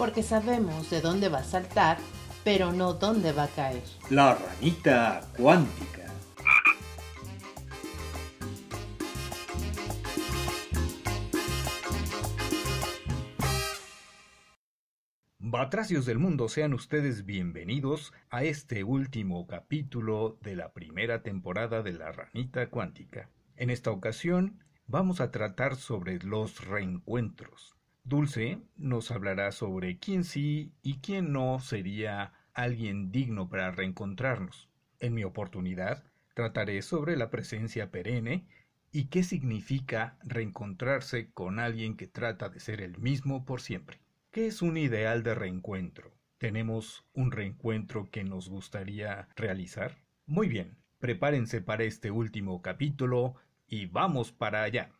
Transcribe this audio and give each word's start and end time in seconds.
porque 0.00 0.22
sabemos 0.22 0.88
de 0.88 1.02
dónde 1.02 1.28
va 1.28 1.40
a 1.40 1.44
saltar, 1.44 1.98
pero 2.42 2.72
no 2.72 2.94
dónde 2.94 3.32
va 3.32 3.42
a 3.42 3.48
caer. 3.48 3.82
La 4.08 4.34
ranita 4.34 5.20
cuántica. 5.36 6.06
Batracios 15.38 16.06
del 16.06 16.18
mundo, 16.18 16.48
sean 16.48 16.72
ustedes 16.72 17.26
bienvenidos 17.26 18.14
a 18.30 18.44
este 18.44 18.84
último 18.84 19.46
capítulo 19.46 20.38
de 20.40 20.56
la 20.56 20.72
primera 20.72 21.22
temporada 21.22 21.82
de 21.82 21.92
La 21.92 22.10
Ranita 22.10 22.70
Cuántica. 22.70 23.28
En 23.54 23.68
esta 23.68 23.90
ocasión 23.90 24.64
vamos 24.86 25.20
a 25.20 25.30
tratar 25.30 25.76
sobre 25.76 26.20
los 26.20 26.66
reencuentros. 26.66 27.79
Dulce 28.10 28.58
nos 28.76 29.12
hablará 29.12 29.52
sobre 29.52 30.00
quién 30.00 30.24
sí 30.24 30.72
y 30.82 30.98
quién 30.98 31.32
no 31.32 31.60
sería 31.60 32.32
alguien 32.54 33.12
digno 33.12 33.48
para 33.48 33.70
reencontrarnos. 33.70 34.68
En 34.98 35.14
mi 35.14 35.22
oportunidad, 35.22 36.02
trataré 36.34 36.82
sobre 36.82 37.16
la 37.16 37.30
presencia 37.30 37.92
perenne 37.92 38.48
y 38.90 39.04
qué 39.04 39.22
significa 39.22 40.18
reencontrarse 40.24 41.30
con 41.30 41.60
alguien 41.60 41.96
que 41.96 42.08
trata 42.08 42.48
de 42.48 42.58
ser 42.58 42.80
el 42.80 42.98
mismo 42.98 43.44
por 43.44 43.60
siempre. 43.60 44.00
¿Qué 44.32 44.48
es 44.48 44.60
un 44.60 44.76
ideal 44.76 45.22
de 45.22 45.36
reencuentro? 45.36 46.12
¿Tenemos 46.38 47.06
un 47.12 47.30
reencuentro 47.30 48.10
que 48.10 48.24
nos 48.24 48.48
gustaría 48.48 49.28
realizar? 49.36 49.98
Muy 50.26 50.48
bien, 50.48 50.76
prepárense 50.98 51.60
para 51.60 51.84
este 51.84 52.10
último 52.10 52.60
capítulo 52.60 53.36
y 53.68 53.86
vamos 53.86 54.32
para 54.32 54.64
allá. 54.64 54.90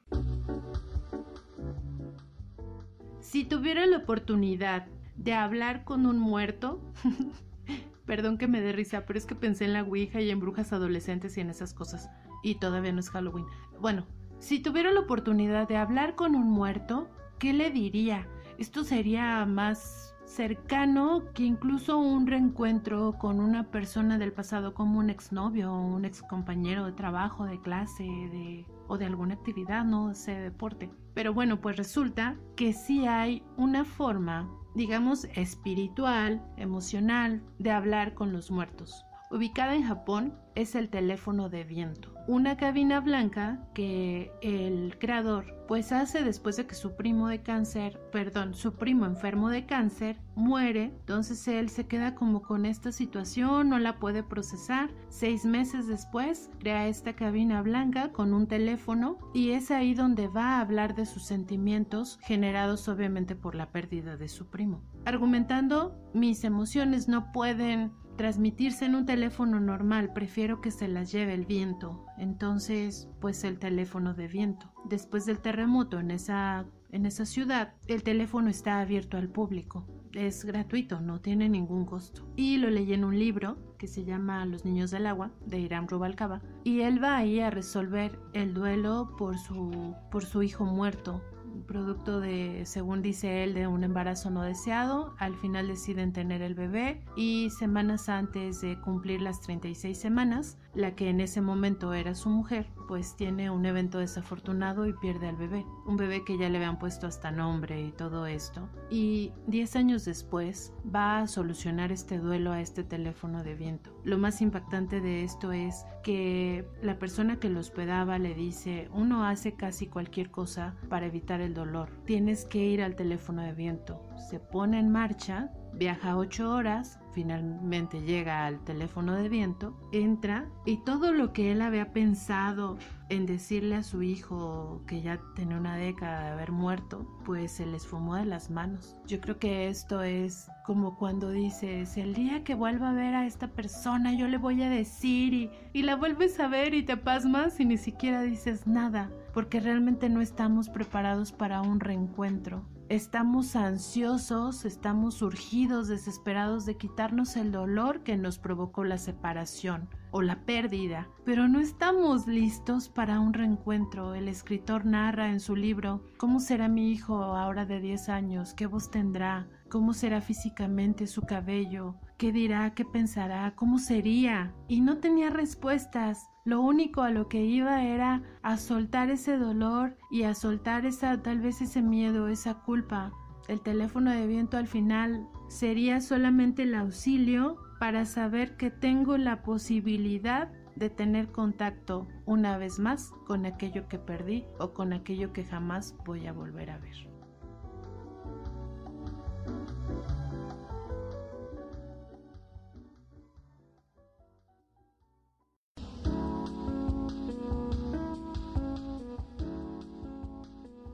Si 3.31 3.45
tuviera 3.45 3.87
la 3.87 3.99
oportunidad 3.99 4.89
de 5.15 5.35
hablar 5.35 5.85
con 5.85 6.05
un 6.05 6.19
muerto, 6.19 6.81
perdón 8.05 8.39
que 8.39 8.49
me 8.49 8.61
dé 8.61 8.73
risa, 8.73 9.07
pero 9.07 9.21
es 9.21 9.25
que 9.25 9.37
pensé 9.37 9.67
en 9.67 9.73
la 9.73 9.85
Ouija 9.85 10.21
y 10.21 10.31
en 10.31 10.41
brujas 10.41 10.73
adolescentes 10.73 11.39
y 11.39 11.41
en 11.41 11.49
esas 11.49 11.73
cosas, 11.73 12.11
y 12.43 12.57
todavía 12.57 12.91
no 12.91 12.99
es 12.99 13.09
Halloween. 13.09 13.47
Bueno, 13.79 14.05
si 14.41 14.59
tuviera 14.59 14.91
la 14.91 14.99
oportunidad 14.99 15.69
de 15.69 15.77
hablar 15.77 16.17
con 16.17 16.35
un 16.35 16.51
muerto, 16.51 17.09
¿qué 17.39 17.53
le 17.53 17.71
diría? 17.71 18.27
Esto 18.59 18.83
sería 18.83 19.47
más 19.47 20.17
cercano 20.31 21.25
que 21.35 21.43
incluso 21.43 21.99
un 21.99 22.27
reencuentro 22.27 23.19
con 23.19 23.41
una 23.41 23.71
persona 23.71 24.17
del 24.17 24.33
pasado 24.33 24.75
como 24.75 25.01
un 25.01 25.11
exnovio 25.11 25.73
o 25.73 25.87
un 25.87 26.05
excompañero 26.05 26.87
de 26.87 26.93
trabajo, 26.93 27.47
de 27.47 27.61
clase, 27.61 28.05
de 28.05 28.65
o 28.87 28.97
de 28.97 29.07
alguna 29.07 29.35
actividad, 29.35 29.85
no 29.85 30.15
sé, 30.15 30.33
deporte. 30.33 30.91
Pero 31.15 31.35
bueno, 31.35 31.61
pues 31.61 31.77
resulta 31.77 32.37
que 32.57 32.73
sí 32.73 33.07
hay 33.07 33.43
una 33.57 33.85
forma, 33.85 34.49
digamos, 34.75 35.25
espiritual, 35.35 36.43
emocional, 36.57 37.43
de 37.59 37.73
hablar 37.73 38.15
con 38.15 38.33
los 38.33 38.51
muertos. 38.51 39.05
Ubicada 39.31 39.77
en 39.77 39.85
Japón 39.85 40.35
es 40.57 40.75
el 40.75 40.89
teléfono 40.89 41.49
de 41.49 41.63
viento, 41.63 42.13
una 42.27 42.57
cabina 42.57 42.99
blanca 42.99 43.61
que 43.75 44.33
el 44.43 44.99
creador 44.99 45.61
pues 45.69 45.93
hace 45.93 46.25
después 46.25 46.57
de 46.57 46.67
que 46.67 46.75
su 46.75 46.97
primo 46.97 47.29
de 47.29 47.41
cáncer, 47.41 48.01
perdón, 48.11 48.55
su 48.55 48.75
primo 48.75 49.07
enfermo 49.07 49.49
de 49.49 49.67
cáncer 49.67 50.19
muere, 50.35 50.87
entonces 50.87 51.47
él 51.47 51.69
se 51.69 51.87
queda 51.87 52.17
como 52.17 52.43
con 52.43 52.67
esta 52.67 52.91
situación, 52.91 53.69
no 53.69 53.79
la 53.79 54.01
puede 54.01 54.25
procesar. 54.25 54.91
Seis 55.11 55.45
meses 55.45 55.87
después 55.87 56.51
crea 56.59 56.89
esta 56.89 57.13
cabina 57.13 57.63
blanca 57.63 58.11
con 58.11 58.35
un 58.35 58.49
teléfono 58.49 59.19
y 59.33 59.51
es 59.51 59.71
ahí 59.71 59.95
donde 59.95 60.27
va 60.27 60.57
a 60.57 60.61
hablar 60.61 60.97
de 60.97 61.07
sus 61.07 61.23
sentimientos 61.25 62.19
generados 62.23 62.89
obviamente 62.89 63.37
por 63.37 63.55
la 63.55 63.71
pérdida 63.71 64.17
de 64.17 64.27
su 64.27 64.49
primo. 64.49 64.83
Argumentando, 65.05 65.95
mis 66.15 66.43
emociones 66.43 67.07
no 67.07 67.31
pueden 67.31 67.93
transmitirse 68.21 68.85
en 68.85 68.97
un 68.97 69.07
teléfono 69.07 69.61
normal, 69.61 70.13
prefiero 70.13 70.61
que 70.61 70.71
se 70.71 70.89
las 70.89 71.11
lleve 71.11 71.33
el 71.33 71.47
viento. 71.47 72.05
Entonces, 72.19 73.09
pues 73.19 73.45
el 73.45 73.59
teléfono 73.59 74.13
de 74.13 74.29
viento. 74.29 74.71
Después 74.85 75.25
del 75.25 75.39
terremoto 75.39 75.99
en 75.99 76.11
esa, 76.11 76.67
en 76.91 77.07
esa 77.07 77.25
ciudad, 77.25 77.73
el 77.87 78.03
teléfono 78.03 78.51
está 78.51 78.79
abierto 78.81 79.17
al 79.17 79.31
público. 79.31 79.87
Es 80.13 80.45
gratuito, 80.45 81.01
no 81.01 81.23
tiene 81.23 81.49
ningún 81.49 81.87
costo. 81.87 82.31
Y 82.37 82.59
lo 82.59 82.69
leí 82.69 82.93
en 82.93 83.05
un 83.05 83.19
libro 83.19 83.57
que 83.79 83.87
se 83.87 84.05
llama 84.05 84.45
Los 84.45 84.67
Niños 84.67 84.91
del 84.91 85.07
Agua, 85.07 85.31
de 85.47 85.59
Irán 85.59 85.89
Rubalcaba. 85.89 86.43
Y 86.63 86.81
él 86.81 87.03
va 87.03 87.17
ahí 87.17 87.41
a 87.41 87.49
resolver 87.49 88.19
el 88.35 88.53
duelo 88.53 89.15
por 89.17 89.39
su, 89.39 89.95
por 90.11 90.27
su 90.27 90.43
hijo 90.43 90.67
muerto 90.67 91.23
producto 91.63 92.21
de, 92.21 92.63
según 92.67 93.03
dice 93.03 93.45
él, 93.45 93.55
de 93.55 93.67
un 93.67 93.85
embarazo 93.85 94.31
no 94.31 94.43
deseado. 94.43 95.15
Al 95.19 95.35
final 95.37 95.69
deciden 95.69 96.13
tener 96.13 96.43
el 96.43 96.55
bebé 96.55 97.03
y 97.17 97.51
semanas 97.51 98.09
antes 98.09 98.61
de 98.61 98.81
cumplir 98.81 99.23
las 99.23 99.41
36 99.41 99.99
semanas, 99.99 100.59
la 100.75 100.95
que 100.95 101.09
en 101.09 101.21
ese 101.21 101.41
momento 101.41 101.95
era 101.95 102.15
su 102.15 102.29
mujer, 102.29 102.67
pues 102.89 103.17
tiene 103.17 103.51
un 103.51 103.67
evento 103.67 103.99
desafortunado 103.99 104.87
y 104.87 104.93
pierde 104.93 105.29
al 105.29 105.37
bebé. 105.37 105.65
Un 105.87 105.97
bebé 105.97 106.25
que 106.25 106.39
ya 106.39 106.49
le 106.49 106.59
habían 106.59 106.79
puesto 106.79 107.07
hasta 107.07 107.31
nombre 107.31 107.81
y 107.83 107.93
todo 107.93 108.27
esto. 108.27 108.69
Y 108.91 109.33
10 109.47 109.77
años 109.77 110.05
después 110.05 110.73
va 110.95 111.21
a 111.21 111.27
solucionar 111.27 111.93
este 111.93 112.19
duelo 112.19 112.53
a 112.53 112.61
este 112.61 112.85
teléfono 112.85 113.43
de 113.43 113.55
viento. 113.55 113.91
Lo 114.05 114.19
más 114.19 114.41
impactante 114.43 115.01
de 115.01 115.25
esto 115.25 115.53
es 115.53 115.85
que 116.03 116.67
la 116.83 116.99
persona 116.99 117.39
que 117.39 117.49
lo 117.49 117.61
hospedaba 117.61 118.19
le 118.19 118.35
dice, 118.35 118.89
uno 118.93 119.25
hace 119.25 119.55
casi 119.55 119.87
cualquier 119.87 120.31
cosa 120.31 120.75
para 120.89 121.07
evitar 121.07 121.41
el 121.41 121.55
dolor. 121.55 121.91
Tienes 122.05 122.45
que 122.45 122.65
ir 122.65 122.83
al 122.83 122.97
teléfono 122.97 123.43
de 123.43 123.53
viento. 123.53 124.03
Se 124.31 124.41
pone 124.41 124.79
en 124.79 124.91
marcha 124.91 125.51
Viaja 125.73 126.17
ocho 126.17 126.51
horas, 126.51 126.99
finalmente 127.13 128.03
llega 128.03 128.47
al 128.47 128.61
teléfono 128.65 129.15
de 129.15 129.29
viento, 129.29 129.75
entra 129.93 130.49
y 130.65 130.79
todo 130.79 131.13
lo 131.13 131.33
que 131.33 131.53
él 131.53 131.63
había 131.63 131.93
pensado 131.93 132.79
en 133.09 133.27
decirle 133.27 133.77
a 133.77 133.83
su 133.83 134.03
hijo 134.03 134.83
que 134.87 135.03
ya 135.03 135.21
tenía 135.35 135.57
una 135.57 135.77
década 135.77 136.25
de 136.25 136.31
haber 136.31 136.53
muerto, 136.53 137.07
pues 137.25 137.53
se 137.53 137.67
les 137.67 137.87
fumó 137.87 138.15
de 138.15 138.25
las 138.25 138.51
manos. 138.51 138.97
Yo 139.07 139.21
creo 139.21 139.39
que 139.39 139.69
esto 139.69 140.03
es 140.03 140.49
como 140.65 140.97
cuando 140.97 141.31
dices, 141.31 141.97
el 141.97 142.15
día 142.15 142.45
que 142.45 142.55
vuelva 142.55 142.91
a 142.91 142.95
ver 142.95 143.15
a 143.15 143.27
esta 143.27 143.49
persona 143.49 144.13
yo 144.15 144.29
le 144.29 144.39
voy 144.39 144.63
a 144.63 144.71
decir 144.71 145.35
y, 145.35 145.51
y 145.73 145.83
la 145.83 145.97
vuelves 145.97 146.39
a 146.39 146.47
ver 146.47 146.75
y 146.75 146.85
te 146.85 146.97
pasmas 146.97 147.59
y 147.59 147.65
ni 147.65 147.77
siquiera 147.77 148.23
dices 148.23 148.67
nada, 148.67 149.11
porque 149.35 149.59
realmente 149.59 150.09
no 150.09 150.21
estamos 150.21 150.69
preparados 150.69 151.33
para 151.33 151.63
un 151.63 151.81
reencuentro. 151.81 152.65
Estamos 152.91 153.55
ansiosos, 153.55 154.65
estamos 154.65 155.23
urgidos, 155.23 155.87
desesperados 155.87 156.67
de 156.67 156.77
quitarnos 156.77 157.37
el 157.37 157.53
dolor 157.53 158.03
que 158.03 158.17
nos 158.17 158.41
provocó 158.41 158.83
la 158.83 158.99
separación 158.99 159.89
o 160.11 160.23
la 160.23 160.45
pérdida, 160.45 161.07
pero 161.25 161.47
no 161.47 161.61
estamos 161.61 162.27
listos 162.27 162.89
para 162.89 163.21
un 163.21 163.33
reencuentro. 163.33 164.17
El 164.17 164.27
escritor 164.27 164.87
narra 164.87 165.31
en 165.31 165.39
su 165.39 165.55
libro 165.55 166.03
cómo 166.19 166.41
será 166.41 166.67
mi 166.67 166.91
hijo 166.91 167.23
ahora 167.23 167.65
de 167.65 167.81
10 167.81 168.09
años, 168.09 168.55
qué 168.55 168.67
voz 168.67 168.91
tendrá, 168.91 169.49
cómo 169.69 169.93
será 169.93 170.21
físicamente 170.21 171.07
su 171.07 171.23
cabello, 171.23 171.95
qué 172.19 172.33
dirá, 172.33 172.75
qué 172.75 172.85
pensará, 172.85 173.55
cómo 173.55 173.79
sería. 173.79 174.53
Y 174.67 174.81
no 174.81 174.99
tenía 174.99 175.31
respuestas. 175.31 176.29
Lo 176.45 176.63
único 176.63 177.03
a 177.03 177.11
lo 177.11 177.29
que 177.29 177.45
iba 177.45 177.85
era 177.85 178.23
a 178.43 178.57
soltar 178.57 179.11
ese 179.11 179.37
dolor 179.37 179.97
y 180.11 180.23
a 180.23 180.35
soltar 180.35 180.87
esa 180.87 181.23
tal 181.23 181.41
vez 181.41 181.61
ese 181.61 181.83
miedo, 181.83 182.29
esa 182.29 182.55
culpa. 182.63 183.13
El 183.47 183.61
teléfono 183.61 184.11
de 184.11 184.27
viento 184.27 184.57
al 184.57 184.67
final 184.67 185.29
sería 185.49 186.01
solamente 186.01 186.63
el 186.63 186.75
auxilio 186.75 187.59
para 187.79 188.05
saber 188.05 188.57
que 188.57 188.71
tengo 188.71 189.19
la 189.19 189.43
posibilidad 189.43 190.51
de 190.77 190.89
tener 190.89 191.31
contacto 191.31 192.09
una 192.25 192.57
vez 192.57 192.79
más 192.79 193.13
con 193.27 193.45
aquello 193.45 193.87
que 193.89 193.99
perdí 193.99 194.45
o 194.59 194.73
con 194.73 194.93
aquello 194.93 195.33
que 195.33 195.45
jamás 195.45 195.95
voy 196.07 196.27
a 196.27 196.33
volver 196.33 196.71
a 196.71 196.79
ver. 196.79 197.10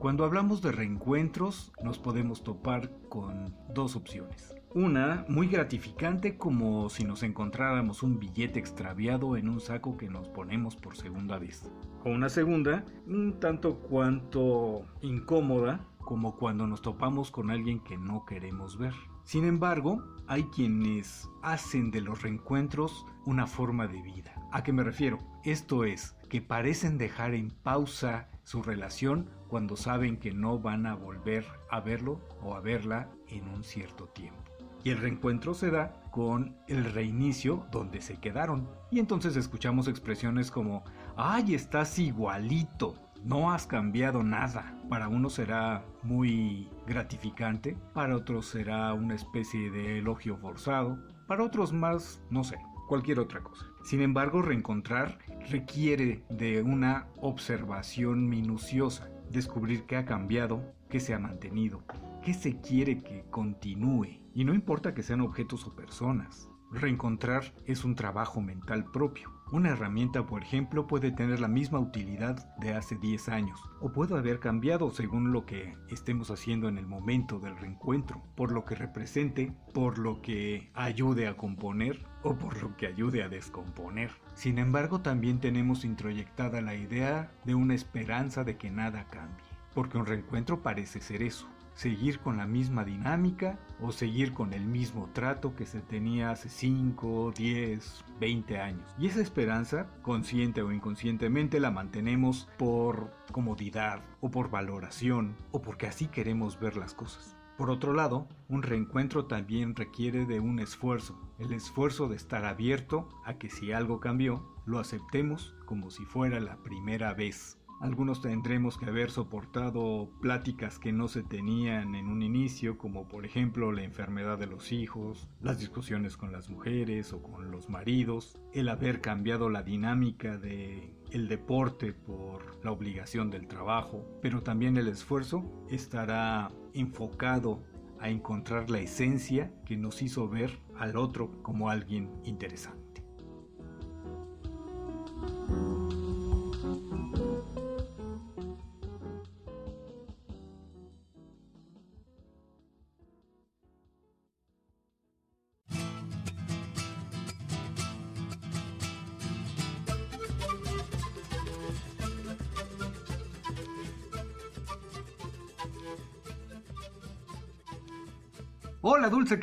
Cuando 0.06 0.24
hablamos 0.24 0.62
de 0.62 0.70
reencuentros 0.70 1.72
nos 1.82 1.98
podemos 1.98 2.44
topar 2.44 2.92
con 3.08 3.56
dos 3.74 3.96
opciones. 3.96 4.54
Una 4.72 5.24
muy 5.28 5.48
gratificante 5.48 6.38
como 6.38 6.88
si 6.90 7.02
nos 7.02 7.24
encontráramos 7.24 8.04
un 8.04 8.20
billete 8.20 8.60
extraviado 8.60 9.36
en 9.36 9.48
un 9.48 9.58
saco 9.58 9.96
que 9.96 10.08
nos 10.08 10.28
ponemos 10.28 10.76
por 10.76 10.96
segunda 10.96 11.40
vez. 11.40 11.68
O 12.04 12.10
una 12.10 12.28
segunda 12.28 12.84
un 13.08 13.40
tanto 13.40 13.80
cuanto 13.80 14.86
incómoda 15.02 15.84
como 15.98 16.36
cuando 16.36 16.68
nos 16.68 16.82
topamos 16.82 17.32
con 17.32 17.50
alguien 17.50 17.80
que 17.80 17.98
no 17.98 18.24
queremos 18.26 18.78
ver. 18.78 18.94
Sin 19.24 19.44
embargo, 19.44 20.04
hay 20.28 20.44
quienes 20.44 21.28
hacen 21.42 21.90
de 21.90 22.00
los 22.00 22.22
reencuentros 22.22 23.04
una 23.24 23.48
forma 23.48 23.88
de 23.88 24.00
vida. 24.02 24.32
¿A 24.52 24.62
qué 24.62 24.72
me 24.72 24.84
refiero? 24.84 25.18
Esto 25.42 25.82
es, 25.82 26.14
que 26.28 26.40
parecen 26.40 26.96
dejar 26.96 27.34
en 27.34 27.50
pausa 27.50 28.28
su 28.46 28.62
relación 28.62 29.28
cuando 29.48 29.76
saben 29.76 30.18
que 30.18 30.30
no 30.30 30.60
van 30.60 30.86
a 30.86 30.94
volver 30.94 31.44
a 31.68 31.80
verlo 31.80 32.20
o 32.40 32.54
a 32.54 32.60
verla 32.60 33.10
en 33.26 33.48
un 33.48 33.64
cierto 33.64 34.06
tiempo. 34.06 34.40
Y 34.84 34.90
el 34.90 34.98
reencuentro 34.98 35.52
se 35.52 35.72
da 35.72 36.00
con 36.12 36.56
el 36.68 36.84
reinicio 36.84 37.66
donde 37.72 38.00
se 38.00 38.18
quedaron. 38.18 38.68
Y 38.92 39.00
entonces 39.00 39.34
escuchamos 39.34 39.88
expresiones 39.88 40.52
como, 40.52 40.84
ay, 41.16 41.56
estás 41.56 41.98
igualito, 41.98 42.94
no 43.24 43.50
has 43.50 43.66
cambiado 43.66 44.22
nada. 44.22 44.78
Para 44.88 45.08
uno 45.08 45.28
será 45.28 45.84
muy 46.04 46.70
gratificante, 46.86 47.76
para 47.94 48.14
otros 48.14 48.46
será 48.46 48.94
una 48.94 49.16
especie 49.16 49.72
de 49.72 49.98
elogio 49.98 50.36
forzado, 50.36 50.96
para 51.26 51.42
otros 51.42 51.72
más, 51.72 52.22
no 52.30 52.44
sé, 52.44 52.56
cualquier 52.86 53.18
otra 53.18 53.42
cosa. 53.42 53.66
Sin 53.86 54.00
embargo, 54.00 54.42
reencontrar 54.42 55.16
requiere 55.48 56.24
de 56.28 56.60
una 56.60 57.06
observación 57.20 58.28
minuciosa, 58.28 59.08
descubrir 59.30 59.84
qué 59.84 59.94
ha 59.94 60.04
cambiado, 60.04 60.74
qué 60.90 60.98
se 60.98 61.14
ha 61.14 61.20
mantenido, 61.20 61.84
qué 62.20 62.34
se 62.34 62.60
quiere 62.60 63.04
que 63.04 63.24
continúe. 63.30 64.18
Y 64.34 64.44
no 64.44 64.54
importa 64.54 64.92
que 64.92 65.04
sean 65.04 65.20
objetos 65.20 65.68
o 65.68 65.76
personas. 65.76 66.50
Reencontrar 66.72 67.54
es 67.64 67.84
un 67.84 67.94
trabajo 67.94 68.40
mental 68.40 68.90
propio. 68.90 69.35
Una 69.52 69.70
herramienta, 69.70 70.26
por 70.26 70.42
ejemplo, 70.42 70.88
puede 70.88 71.12
tener 71.12 71.38
la 71.38 71.46
misma 71.46 71.78
utilidad 71.78 72.52
de 72.56 72.74
hace 72.74 72.96
10 72.96 73.28
años, 73.28 73.60
o 73.80 73.92
puede 73.92 74.18
haber 74.18 74.40
cambiado 74.40 74.90
según 74.90 75.30
lo 75.30 75.46
que 75.46 75.76
estemos 75.88 76.32
haciendo 76.32 76.68
en 76.68 76.78
el 76.78 76.86
momento 76.86 77.38
del 77.38 77.56
reencuentro, 77.56 78.24
por 78.34 78.50
lo 78.50 78.64
que 78.64 78.74
represente, 78.74 79.52
por 79.72 79.98
lo 79.98 80.20
que 80.20 80.72
ayude 80.74 81.28
a 81.28 81.36
componer 81.36 82.04
o 82.24 82.34
por 82.34 82.60
lo 82.60 82.76
que 82.76 82.88
ayude 82.88 83.22
a 83.22 83.28
descomponer. 83.28 84.10
Sin 84.34 84.58
embargo, 84.58 85.00
también 85.00 85.38
tenemos 85.38 85.84
introyectada 85.84 86.60
la 86.60 86.74
idea 86.74 87.30
de 87.44 87.54
una 87.54 87.74
esperanza 87.74 88.42
de 88.42 88.56
que 88.56 88.72
nada 88.72 89.04
cambie, 89.10 89.46
porque 89.74 89.96
un 89.96 90.06
reencuentro 90.06 90.60
parece 90.60 91.00
ser 91.00 91.22
eso, 91.22 91.48
seguir 91.76 92.18
con 92.20 92.38
la 92.38 92.46
misma 92.46 92.84
dinámica 92.84 93.58
o 93.80 93.92
seguir 93.92 94.32
con 94.32 94.52
el 94.54 94.64
mismo 94.64 95.08
trato 95.12 95.54
que 95.54 95.66
se 95.66 95.80
tenía 95.80 96.30
hace 96.30 96.48
5, 96.48 97.32
10, 97.36 98.04
20 98.18 98.58
años. 98.58 98.94
Y 98.98 99.06
esa 99.06 99.20
esperanza, 99.20 99.86
consciente 100.02 100.62
o 100.62 100.72
inconscientemente, 100.72 101.60
la 101.60 101.70
mantenemos 101.70 102.48
por 102.56 103.12
comodidad 103.30 104.00
o 104.20 104.30
por 104.30 104.50
valoración 104.50 105.36
o 105.52 105.62
porque 105.62 105.86
así 105.86 106.06
queremos 106.06 106.58
ver 106.58 106.76
las 106.76 106.94
cosas. 106.94 107.36
Por 107.58 107.70
otro 107.70 107.94
lado, 107.94 108.26
un 108.48 108.62
reencuentro 108.62 109.26
también 109.26 109.74
requiere 109.76 110.26
de 110.26 110.40
un 110.40 110.58
esfuerzo, 110.58 111.18
el 111.38 111.52
esfuerzo 111.52 112.08
de 112.08 112.16
estar 112.16 112.44
abierto 112.44 113.08
a 113.24 113.34
que 113.34 113.48
si 113.48 113.72
algo 113.72 114.00
cambió, 114.00 114.46
lo 114.66 114.78
aceptemos 114.78 115.54
como 115.64 115.90
si 115.90 116.04
fuera 116.04 116.38
la 116.40 116.56
primera 116.62 117.14
vez 117.14 117.58
algunos 117.80 118.22
tendremos 118.22 118.78
que 118.78 118.86
haber 118.86 119.10
soportado 119.10 120.10
pláticas 120.20 120.78
que 120.78 120.92
no 120.92 121.08
se 121.08 121.22
tenían 121.22 121.94
en 121.94 122.08
un 122.08 122.22
inicio, 122.22 122.78
como 122.78 123.06
por 123.06 123.26
ejemplo 123.26 123.72
la 123.72 123.82
enfermedad 123.82 124.38
de 124.38 124.46
los 124.46 124.72
hijos, 124.72 125.28
las 125.40 125.58
discusiones 125.58 126.16
con 126.16 126.32
las 126.32 126.48
mujeres 126.48 127.12
o 127.12 127.22
con 127.22 127.50
los 127.50 127.68
maridos, 127.68 128.38
el 128.52 128.68
haber 128.68 129.00
cambiado 129.00 129.50
la 129.50 129.62
dinámica 129.62 130.38
de 130.38 130.94
el 131.10 131.28
deporte 131.28 131.92
por 131.92 132.64
la 132.64 132.72
obligación 132.72 133.30
del 133.30 133.46
trabajo, 133.46 134.04
pero 134.22 134.42
también 134.42 134.76
el 134.76 134.88
esfuerzo 134.88 135.44
estará 135.70 136.50
enfocado 136.74 137.62
a 138.00 138.08
encontrar 138.08 138.70
la 138.70 138.80
esencia 138.80 139.52
que 139.64 139.76
nos 139.76 140.02
hizo 140.02 140.28
ver 140.28 140.58
al 140.76 140.96
otro 140.96 141.42
como 141.42 141.70
alguien 141.70 142.10
interesante. 142.24 142.85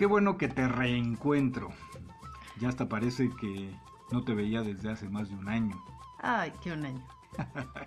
Qué 0.03 0.07
bueno 0.07 0.37
que 0.37 0.49
te 0.49 0.67
reencuentro. 0.67 1.69
Ya 2.59 2.67
hasta 2.67 2.89
parece 2.89 3.29
que 3.39 3.73
no 4.11 4.21
te 4.25 4.33
veía 4.33 4.61
desde 4.61 4.91
hace 4.91 5.07
más 5.07 5.29
de 5.29 5.35
un 5.35 5.47
año. 5.47 5.81
Ay, 6.19 6.51
qué 6.61 6.73
un 6.73 6.85
año. 6.85 7.07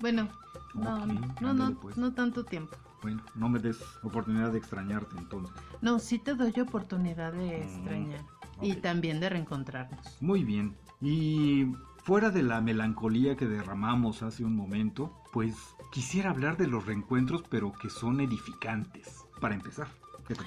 bueno, 0.01 0.27
no, 0.75 1.05
no, 1.43 1.53
no, 1.53 1.79
pues. 1.79 1.99
no 1.99 2.15
tanto 2.15 2.43
tiempo. 2.47 2.75
Bueno, 3.03 3.23
no 3.35 3.51
me 3.51 3.59
des 3.59 3.79
oportunidad 4.03 4.51
de 4.53 4.57
extrañarte 4.57 5.15
entonces. 5.19 5.55
No, 5.83 5.99
sí 5.99 6.19
te 6.19 6.35
doy 6.35 6.59
oportunidad 6.59 7.35
de 7.35 7.59
mm, 7.59 7.63
extrañar 7.63 8.25
y 8.63 8.77
también 8.77 9.21
de 9.21 9.29
reencontrarnos. 9.29 10.17
Muy 10.23 10.43
bien. 10.43 10.75
Y 11.03 11.67
fuera 12.03 12.31
de 12.31 12.43
la 12.43 12.63
melancolía 12.63 13.37
que 13.37 13.45
derramamos 13.45 14.23
hace 14.23 14.43
un 14.43 14.57
momento, 14.57 15.13
pues 15.35 15.55
quisiera 15.93 16.31
hablar 16.31 16.57
de 16.57 16.67
los 16.67 16.87
reencuentros, 16.87 17.43
pero 17.51 17.75
que 17.75 17.91
son 17.91 18.23
edificantes, 18.23 19.27
para 19.39 19.55
empezar. 19.55 19.89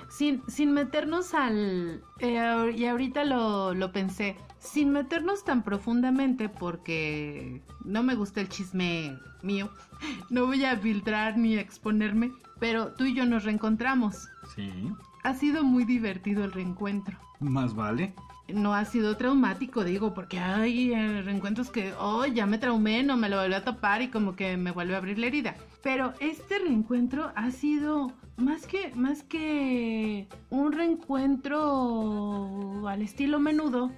Sin, 0.09 0.41
sin 0.47 0.71
meternos 0.71 1.33
al... 1.33 2.03
Eh, 2.19 2.75
y 2.75 2.85
ahorita 2.85 3.23
lo, 3.23 3.73
lo 3.73 3.91
pensé, 3.91 4.35
sin 4.59 4.91
meternos 4.91 5.43
tan 5.43 5.63
profundamente 5.63 6.49
porque 6.49 7.61
no 7.85 8.03
me 8.03 8.15
gusta 8.15 8.41
el 8.41 8.49
chisme 8.49 9.17
mío, 9.41 9.69
no 10.29 10.45
voy 10.45 10.65
a 10.65 10.77
filtrar 10.77 11.37
ni 11.37 11.57
a 11.57 11.61
exponerme, 11.61 12.31
pero 12.59 12.93
tú 12.93 13.05
y 13.05 13.13
yo 13.13 13.25
nos 13.25 13.43
reencontramos. 13.43 14.27
Sí. 14.55 14.71
Ha 15.23 15.33
sido 15.33 15.63
muy 15.63 15.85
divertido 15.85 16.43
el 16.43 16.51
reencuentro. 16.51 17.17
Más 17.39 17.73
vale 17.73 18.13
no 18.53 18.73
ha 18.73 18.85
sido 18.85 19.17
traumático, 19.17 19.83
digo, 19.83 20.13
porque 20.13 20.39
hay 20.39 20.93
eh, 20.93 21.21
reencuentros 21.21 21.69
que, 21.69 21.93
oh, 21.99 22.25
ya 22.25 22.45
me 22.45 22.57
traumé, 22.57 23.03
no 23.03 23.17
me 23.17 23.29
lo 23.29 23.37
volví 23.37 23.53
a 23.53 23.63
topar 23.63 24.01
y 24.01 24.09
como 24.09 24.35
que 24.35 24.57
me 24.57 24.71
vuelve 24.71 24.95
a 24.95 24.97
abrir 24.97 25.19
la 25.19 25.27
herida. 25.27 25.55
Pero 25.81 26.13
este 26.19 26.59
reencuentro 26.59 27.31
ha 27.35 27.51
sido 27.51 28.11
más 28.37 28.65
que, 28.67 28.91
más 28.95 29.23
que 29.23 30.27
un 30.49 30.71
reencuentro 30.71 31.59
al 32.87 33.01
estilo 33.01 33.39
menudo. 33.39 33.91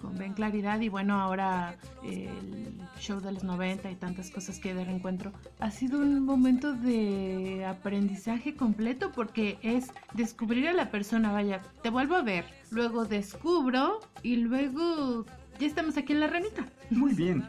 Con 0.00 0.16
Ben 0.16 0.32
Claridad 0.32 0.80
y 0.80 0.88
bueno, 0.88 1.20
ahora 1.20 1.76
el 2.02 2.72
show 2.98 3.20
de 3.20 3.32
los 3.32 3.44
90 3.44 3.90
y 3.90 3.96
tantas 3.96 4.30
cosas 4.30 4.58
que 4.58 4.74
de 4.74 4.84
reencuentro, 4.84 5.32
ha 5.60 5.70
sido 5.70 5.98
un 5.98 6.24
momento 6.24 6.72
de 6.72 7.64
aprendizaje 7.66 8.54
completo 8.54 9.12
porque 9.12 9.58
es 9.62 9.88
descubrir 10.14 10.68
a 10.68 10.72
la 10.72 10.90
persona, 10.90 11.32
vaya, 11.32 11.62
te 11.82 11.90
vuelvo 11.90 12.16
a 12.16 12.22
ver, 12.22 12.44
luego 12.70 13.04
descubro 13.04 14.00
y 14.22 14.36
luego 14.36 15.26
ya 15.58 15.66
estamos 15.66 15.96
aquí 15.96 16.12
en 16.12 16.20
la 16.20 16.28
ranita. 16.28 16.66
Muy 16.90 17.14
bien. 17.14 17.44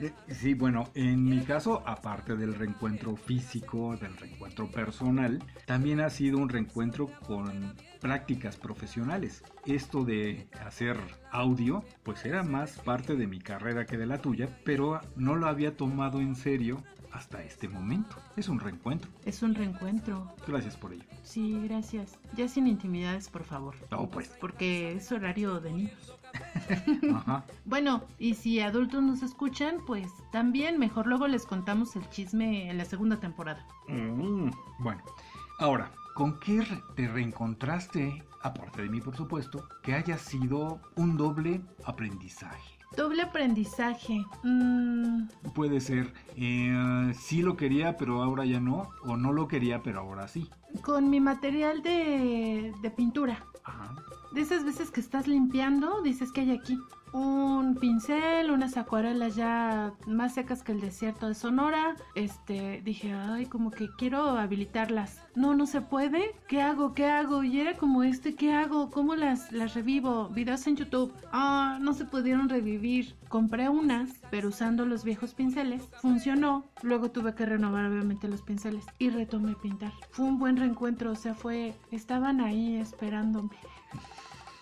Eh, 0.00 0.12
sí, 0.28 0.54
bueno, 0.54 0.88
en 0.94 1.24
mi 1.24 1.40
caso, 1.40 1.82
aparte 1.86 2.36
del 2.36 2.54
reencuentro 2.54 3.16
físico, 3.16 3.96
del 3.96 4.16
reencuentro 4.16 4.70
personal, 4.70 5.42
también 5.66 6.00
ha 6.00 6.10
sido 6.10 6.38
un 6.38 6.48
reencuentro 6.48 7.10
con 7.26 7.74
prácticas 8.00 8.56
profesionales. 8.56 9.42
Esto 9.66 10.04
de 10.04 10.48
hacer 10.64 10.96
audio, 11.30 11.84
pues 12.02 12.24
era 12.24 12.42
más 12.42 12.78
parte 12.80 13.16
de 13.16 13.26
mi 13.26 13.40
carrera 13.40 13.86
que 13.86 13.96
de 13.96 14.06
la 14.06 14.18
tuya, 14.18 14.48
pero 14.64 15.00
no 15.16 15.36
lo 15.36 15.46
había 15.46 15.76
tomado 15.76 16.20
en 16.20 16.34
serio 16.34 16.82
hasta 17.12 17.42
este 17.42 17.68
momento. 17.68 18.16
Es 18.36 18.48
un 18.48 18.58
reencuentro. 18.58 19.10
Es 19.24 19.42
un 19.42 19.54
reencuentro. 19.54 20.34
Gracias 20.46 20.76
por 20.76 20.92
ello. 20.92 21.04
Sí, 21.22 21.60
gracias. 21.64 22.18
Ya 22.36 22.48
sin 22.48 22.66
intimidades, 22.66 23.28
por 23.28 23.44
favor. 23.44 23.76
No, 23.90 24.10
pues. 24.10 24.28
Porque 24.40 24.92
es 24.92 25.10
horario 25.12 25.60
de 25.60 25.72
niños. 25.72 26.14
Ajá. 27.14 27.44
Bueno, 27.64 28.02
y 28.18 28.34
si 28.34 28.60
adultos 28.60 29.02
nos 29.02 29.22
escuchan, 29.22 29.78
pues 29.86 30.10
también 30.32 30.78
mejor 30.78 31.06
luego 31.06 31.28
les 31.28 31.46
contamos 31.46 31.96
el 31.96 32.08
chisme 32.10 32.70
en 32.70 32.78
la 32.78 32.84
segunda 32.84 33.18
temporada. 33.18 33.66
Mm, 33.88 34.50
bueno, 34.78 35.02
ahora, 35.58 35.90
¿con 36.14 36.38
qué 36.40 36.66
te 36.96 37.08
reencontraste, 37.08 38.22
aparte 38.42 38.82
de 38.82 38.88
mí 38.88 39.00
por 39.00 39.16
supuesto, 39.16 39.68
que 39.82 39.94
haya 39.94 40.18
sido 40.18 40.80
un 40.96 41.16
doble 41.16 41.60
aprendizaje? 41.84 42.74
Doble 42.96 43.22
aprendizaje. 43.22 44.24
Mm. 44.44 45.26
Puede 45.54 45.80
ser, 45.80 46.12
eh, 46.36 47.12
sí 47.18 47.42
lo 47.42 47.56
quería, 47.56 47.96
pero 47.96 48.22
ahora 48.22 48.44
ya 48.44 48.60
no, 48.60 48.90
o 49.02 49.16
no 49.16 49.32
lo 49.32 49.48
quería, 49.48 49.82
pero 49.82 50.00
ahora 50.00 50.28
sí. 50.28 50.48
Con 50.82 51.10
mi 51.10 51.20
material 51.20 51.82
de, 51.82 52.72
de 52.80 52.90
pintura. 52.90 53.44
Ajá. 53.64 53.94
De 54.34 54.40
esas 54.40 54.64
veces 54.64 54.90
que 54.90 55.00
estás 55.00 55.28
limpiando, 55.28 56.02
dices 56.02 56.32
que 56.32 56.40
hay 56.40 56.50
aquí. 56.50 56.76
un 57.12 57.76
pincel, 57.76 58.50
unas 58.50 58.76
acuarelas 58.76 59.36
ya 59.36 59.92
más 60.08 60.34
secas 60.34 60.64
que 60.64 60.72
el 60.72 60.80
desierto 60.80 61.28
de 61.28 61.34
Sonora. 61.36 61.94
Este, 62.16 62.82
dije, 62.84 63.12
ay, 63.12 63.46
como 63.46 63.70
que 63.70 63.86
quiero 63.96 64.30
habilitarlas. 64.30 65.22
No, 65.36 65.54
no 65.54 65.66
se 65.66 65.80
puede. 65.82 66.34
¿Qué 66.48 66.60
hago? 66.60 66.94
¿Qué 66.94 67.06
hago? 67.06 67.44
Y 67.44 67.60
era 67.60 67.76
como 67.76 68.02
este, 68.02 68.34
¿qué 68.34 68.52
hago? 68.52 68.90
¿Cómo 68.90 69.14
las, 69.14 69.52
las 69.52 69.74
revivo? 69.74 70.28
Videos 70.30 70.66
en 70.66 70.74
YouTube. 70.74 71.12
Ah, 71.32 71.78
no 71.80 71.94
se 71.94 72.04
pudieron 72.04 72.48
revivir. 72.48 73.14
Compré 73.28 73.68
unas, 73.68 74.10
pero 74.32 74.48
usando 74.48 74.84
los 74.84 75.04
viejos 75.04 75.34
pinceles. 75.34 75.88
Funcionó. 76.02 76.64
Luego 76.82 77.12
tuve 77.12 77.36
que 77.36 77.46
renovar 77.46 77.86
obviamente 77.86 78.26
los 78.26 78.42
pinceles 78.42 78.84
y 78.98 79.10
retomé 79.10 79.54
pintar. 79.54 79.92
Fue 80.10 80.24
un 80.26 80.40
buen 80.40 80.56
reencuentro, 80.56 81.12
o 81.12 81.16
sea, 81.16 81.34
fue, 81.34 81.76
estaban 81.92 82.40
ahí 82.40 82.74
esperándome. 82.76 83.50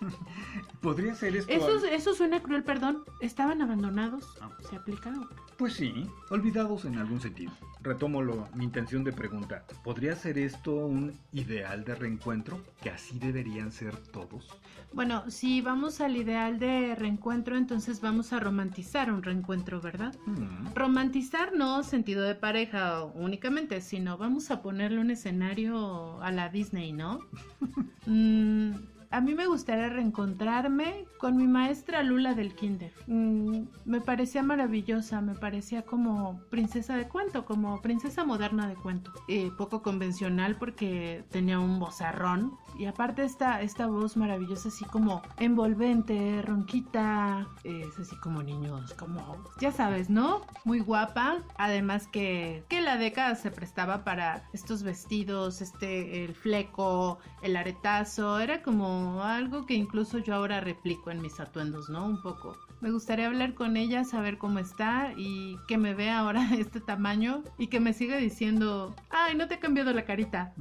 Podría 0.80 1.14
ser 1.14 1.36
esto. 1.36 1.52
Eso, 1.52 1.86
eso 1.86 2.14
suena 2.14 2.40
cruel, 2.42 2.64
perdón. 2.64 3.04
Estaban 3.20 3.62
abandonados. 3.62 4.24
Ah. 4.40 4.50
¿Se 4.68 4.76
aplica? 4.76 5.12
Pues 5.56 5.74
sí, 5.74 6.06
olvidados 6.30 6.84
en 6.86 6.98
algún 6.98 7.20
sentido. 7.20 7.52
Retomo 7.82 8.20
lo- 8.22 8.48
mi 8.54 8.64
intención 8.64 9.04
de 9.04 9.12
pregunta. 9.12 9.64
¿Podría 9.84 10.16
ser 10.16 10.38
esto 10.38 10.72
un 10.74 11.12
ideal 11.32 11.84
de 11.84 11.94
reencuentro? 11.94 12.60
¿Que 12.82 12.90
así 12.90 13.18
deberían 13.18 13.70
ser 13.70 13.96
todos? 13.96 14.48
Bueno, 14.92 15.30
si 15.30 15.60
vamos 15.62 16.00
al 16.00 16.16
ideal 16.16 16.58
de 16.58 16.94
reencuentro, 16.96 17.56
entonces 17.56 18.00
vamos 18.00 18.32
a 18.32 18.40
romantizar 18.40 19.12
un 19.12 19.22
reencuentro, 19.22 19.80
¿verdad? 19.80 20.14
Mm, 20.26 20.74
Romantizar 20.74 21.54
no 21.54 21.82
sentido 21.84 22.22
de 22.24 22.34
pareja 22.34 23.04
únicamente, 23.04 23.80
sino 23.82 24.18
vamos 24.18 24.50
a 24.50 24.62
ponerle 24.62 25.00
un 25.00 25.10
escenario 25.10 26.20
a 26.22 26.32
la 26.32 26.48
Disney, 26.48 26.92
¿no? 26.92 27.20
Mm, 28.04 28.72
a 29.12 29.20
mí 29.20 29.34
me 29.34 29.46
gustaría 29.46 29.90
reencontrarme 29.90 31.04
con 31.18 31.36
mi 31.36 31.46
maestra 31.46 32.02
Lula 32.02 32.34
del 32.34 32.54
Kinder. 32.54 32.92
Mm, 33.06 33.64
me 33.84 34.00
parecía 34.00 34.42
maravillosa, 34.42 35.20
me 35.20 35.34
parecía 35.34 35.82
como 35.82 36.40
princesa 36.50 36.96
de 36.96 37.06
cuento, 37.06 37.44
como 37.44 37.80
princesa 37.82 38.24
moderna 38.24 38.66
de 38.66 38.74
cuento. 38.74 39.12
Eh, 39.28 39.50
poco 39.56 39.82
convencional 39.82 40.56
porque 40.56 41.24
tenía 41.30 41.60
un 41.60 41.78
vozarrón 41.78 42.56
y 42.78 42.86
aparte 42.86 43.22
esta, 43.24 43.60
esta 43.60 43.86
voz 43.86 44.16
maravillosa 44.16 44.68
así 44.68 44.84
como 44.86 45.22
envolvente, 45.38 46.40
ronquita, 46.42 47.46
eh, 47.64 47.84
es 47.86 47.98
así 47.98 48.16
como 48.16 48.42
niños, 48.42 48.94
como, 48.94 49.36
ya 49.60 49.72
sabes, 49.72 50.08
¿no? 50.08 50.40
Muy 50.64 50.80
guapa, 50.80 51.38
además 51.56 52.06
que, 52.06 52.64
que 52.68 52.80
la 52.80 52.96
década 52.96 53.34
se 53.34 53.50
prestaba 53.50 54.04
para 54.04 54.48
estos 54.54 54.82
vestidos, 54.82 55.60
este, 55.60 56.24
el 56.24 56.34
fleco, 56.34 57.18
el 57.42 57.56
aretazo, 57.56 58.40
era 58.40 58.62
como 58.62 59.01
algo 59.22 59.66
que 59.66 59.74
incluso 59.74 60.18
yo 60.18 60.34
ahora 60.34 60.60
replico 60.60 61.10
en 61.10 61.22
mis 61.22 61.40
atuendos, 61.40 61.88
¿no? 61.88 62.04
Un 62.04 62.20
poco. 62.22 62.56
Me 62.80 62.90
gustaría 62.90 63.26
hablar 63.26 63.54
con 63.54 63.76
ella, 63.76 64.04
saber 64.04 64.38
cómo 64.38 64.58
está 64.58 65.12
y 65.16 65.56
que 65.68 65.78
me 65.78 65.94
vea 65.94 66.18
ahora 66.18 66.48
este 66.58 66.80
tamaño 66.80 67.42
y 67.58 67.68
que 67.68 67.80
me 67.80 67.92
siga 67.92 68.16
diciendo, 68.16 68.94
ay, 69.10 69.34
no 69.36 69.48
te 69.48 69.54
he 69.54 69.58
cambiado 69.58 69.92
la 69.92 70.04
carita. 70.04 70.54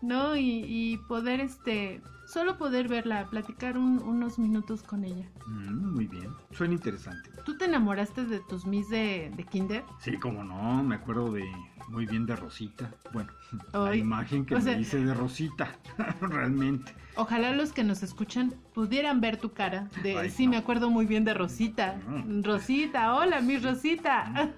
¿no? 0.00 0.36
Y, 0.36 0.64
y 0.66 0.96
poder, 1.08 1.40
este, 1.40 2.00
solo 2.28 2.58
poder 2.58 2.88
verla, 2.88 3.26
platicar 3.30 3.78
un- 3.78 3.98
unos 4.02 4.38
minutos 4.38 4.82
con 4.82 5.04
ella. 5.04 5.26
mm, 5.46 5.94
muy 5.94 6.06
bien. 6.06 6.28
Suena 6.52 6.74
interesante. 6.74 7.30
¿Tú 7.44 7.56
te 7.56 7.64
enamoraste 7.64 8.24
de 8.26 8.40
tus 8.40 8.66
Miss 8.66 8.88
de, 8.90 9.32
de 9.36 9.44
Kinder? 9.44 9.82
Sí, 10.00 10.16
como 10.18 10.44
no, 10.44 10.82
me 10.82 10.94
acuerdo 10.96 11.32
de 11.32 11.44
muy 11.88 12.04
bien 12.04 12.26
de 12.26 12.36
Rosita. 12.36 12.90
Bueno, 13.12 13.30
la 13.72 13.96
imagen 13.96 14.44
que 14.44 14.54
me 14.56 14.60
sea- 14.60 14.78
hice 14.78 15.02
de 15.04 15.14
Rosita, 15.14 15.76
realmente. 16.20 16.92
Ojalá 17.16 17.52
los 17.52 17.72
que 17.72 17.82
nos 17.82 18.02
escuchan 18.02 18.54
pudieran 18.74 19.20
ver 19.20 19.38
tu 19.38 19.52
cara 19.52 19.88
de, 20.02 20.18
Ay, 20.18 20.30
sí, 20.30 20.44
no. 20.44 20.50
me 20.52 20.56
acuerdo 20.58 20.90
muy 20.90 21.06
bien 21.06 21.24
de 21.24 21.34
Rosita. 21.34 21.98
Mm. 22.06 22.42
Rosita, 22.44 23.14
hola, 23.16 23.40
mi 23.40 23.56
Rosita. 23.58 24.50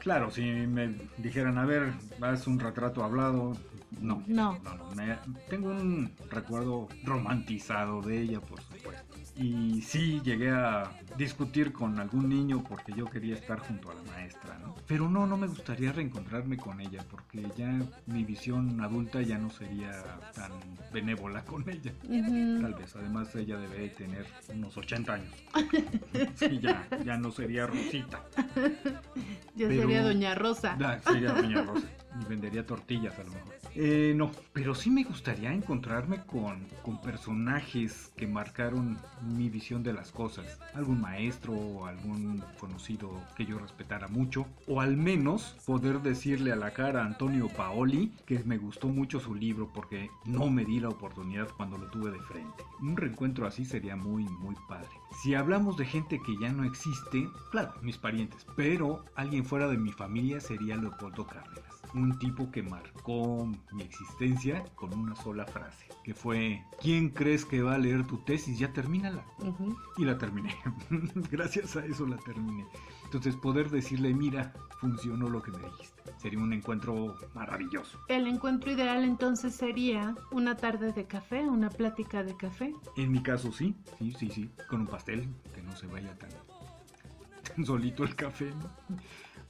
Claro, 0.00 0.30
si 0.30 0.42
me 0.42 0.94
dijeran, 1.18 1.58
a 1.58 1.64
ver, 1.66 1.92
haz 2.22 2.46
un 2.46 2.58
retrato 2.60 3.02
hablado, 3.02 3.56
no. 4.00 4.22
No. 4.26 4.58
No, 4.62 4.74
no, 4.76 4.90
me- 4.94 5.18
tengo 5.48 5.70
un 5.70 6.10
recuerdo 6.30 6.88
romantizado 7.04 8.02
de 8.02 8.20
ella, 8.22 8.40
por 8.40 8.60
supuesto. 8.60 9.14
Y 9.38 9.82
sí, 9.82 10.20
llegué 10.24 10.50
a 10.50 10.90
discutir 11.18 11.70
con 11.72 11.98
algún 12.00 12.28
niño 12.28 12.64
porque 12.66 12.92
yo 12.94 13.04
quería 13.04 13.34
estar 13.34 13.58
junto 13.58 13.90
a 13.90 13.94
la 13.94 14.02
maestra, 14.04 14.58
¿no? 14.60 14.74
Pero 14.86 15.10
no, 15.10 15.26
no 15.26 15.36
me 15.36 15.46
gustaría 15.46 15.92
reencontrarme 15.92 16.56
con 16.56 16.80
ella 16.80 17.04
porque 17.10 17.46
ya 17.54 17.78
mi 18.06 18.24
visión 18.24 18.80
adulta 18.80 19.20
ya 19.20 19.36
no 19.36 19.50
sería 19.50 19.90
tan 20.34 20.52
benévola 20.90 21.44
con 21.44 21.68
ella. 21.68 21.92
Tal 22.62 22.74
vez, 22.74 22.96
además 22.96 23.34
ella 23.36 23.58
debe 23.58 23.90
tener 23.90 24.26
unos 24.54 24.74
80 24.76 25.12
años. 25.14 25.34
Sí, 26.36 26.58
ya, 26.60 26.86
ya 27.04 27.18
no 27.18 27.30
sería 27.30 27.66
Rosita. 27.66 28.22
Ya 29.54 29.68
Pero- 29.68 29.82
sería 29.82 30.02
Doña 30.02 30.34
Rosa. 30.34 30.76
Ah, 30.82 30.98
sería 31.06 31.32
Doña 31.32 31.62
Rosa. 31.62 31.86
Y 32.20 32.24
vendería 32.24 32.64
tortillas 32.64 33.18
a 33.18 33.24
lo 33.24 33.32
mejor. 33.32 33.54
Eh, 33.78 34.14
no, 34.16 34.30
pero 34.54 34.74
sí 34.74 34.88
me 34.88 35.04
gustaría 35.04 35.52
encontrarme 35.52 36.24
con, 36.24 36.64
con 36.82 36.98
personajes 37.02 38.10
que 38.16 38.26
marcaron 38.26 38.96
mi 39.36 39.50
visión 39.50 39.82
de 39.82 39.92
las 39.92 40.12
cosas. 40.12 40.58
Algún 40.72 41.02
maestro 41.02 41.52
o 41.52 41.84
algún 41.84 42.42
conocido 42.58 43.10
que 43.36 43.44
yo 43.44 43.58
respetara 43.58 44.08
mucho. 44.08 44.46
O 44.66 44.80
al 44.80 44.96
menos 44.96 45.56
poder 45.66 46.00
decirle 46.00 46.52
a 46.52 46.56
la 46.56 46.70
cara 46.70 47.02
a 47.02 47.06
Antonio 47.06 47.48
Paoli 47.48 48.14
que 48.24 48.38
me 48.44 48.56
gustó 48.56 48.88
mucho 48.88 49.20
su 49.20 49.34
libro 49.34 49.70
porque 49.74 50.08
no 50.24 50.48
me 50.48 50.64
di 50.64 50.80
la 50.80 50.88
oportunidad 50.88 51.48
cuando 51.54 51.76
lo 51.76 51.90
tuve 51.90 52.10
de 52.12 52.20
frente. 52.20 52.64
Un 52.80 52.96
reencuentro 52.96 53.46
así 53.46 53.66
sería 53.66 53.94
muy, 53.94 54.24
muy 54.24 54.56
padre. 54.70 54.88
Si 55.22 55.34
hablamos 55.34 55.76
de 55.76 55.84
gente 55.84 56.18
que 56.24 56.34
ya 56.40 56.50
no 56.50 56.64
existe, 56.64 57.28
claro, 57.50 57.74
mis 57.82 57.98
parientes, 57.98 58.46
pero 58.56 59.04
alguien 59.16 59.44
fuera 59.44 59.68
de 59.68 59.76
mi 59.76 59.92
familia 59.92 60.40
sería 60.40 60.76
Leopoldo 60.76 61.26
Cárdenas. 61.26 61.76
Un 61.96 62.18
tipo 62.18 62.50
que 62.50 62.62
marcó 62.62 63.50
mi 63.72 63.82
existencia 63.82 64.62
con 64.74 64.92
una 64.92 65.16
sola 65.16 65.46
frase, 65.46 65.86
que 66.04 66.12
fue, 66.12 66.62
¿quién 66.80 67.08
crees 67.08 67.46
que 67.46 67.62
va 67.62 67.74
a 67.74 67.78
leer 67.78 68.06
tu 68.06 68.18
tesis? 68.18 68.58
Ya 68.58 68.70
termínala. 68.72 69.24
Y 69.96 70.04
la 70.04 70.18
terminé. 70.18 70.54
Gracias 71.30 71.74
a 71.76 71.86
eso 71.86 72.06
la 72.06 72.18
terminé. 72.18 72.66
Entonces 73.04 73.34
poder 73.36 73.70
decirle, 73.70 74.12
mira, 74.12 74.52
funcionó 74.78 75.30
lo 75.30 75.42
que 75.42 75.52
me 75.52 75.58
dijiste. 75.58 76.02
Sería 76.18 76.38
un 76.38 76.52
encuentro 76.52 77.16
maravilloso. 77.34 77.98
El 78.08 78.26
encuentro 78.26 78.70
ideal 78.70 79.02
entonces 79.02 79.54
sería 79.54 80.14
una 80.30 80.56
tarde 80.56 80.92
de 80.92 81.06
café, 81.06 81.40
una 81.48 81.70
plática 81.70 82.22
de 82.22 82.36
café. 82.36 82.74
En 82.96 83.10
mi 83.10 83.22
caso 83.22 83.52
sí, 83.52 83.74
sí, 83.98 84.12
sí, 84.18 84.28
sí. 84.28 84.50
Con 84.68 84.82
un 84.82 84.86
pastel, 84.86 85.26
que 85.54 85.62
no 85.62 85.74
se 85.74 85.86
vaya 85.86 86.14
tan, 86.18 86.30
tan 87.42 87.64
solito 87.64 88.04
el 88.04 88.14
café, 88.14 88.50
¿no? 88.50 88.96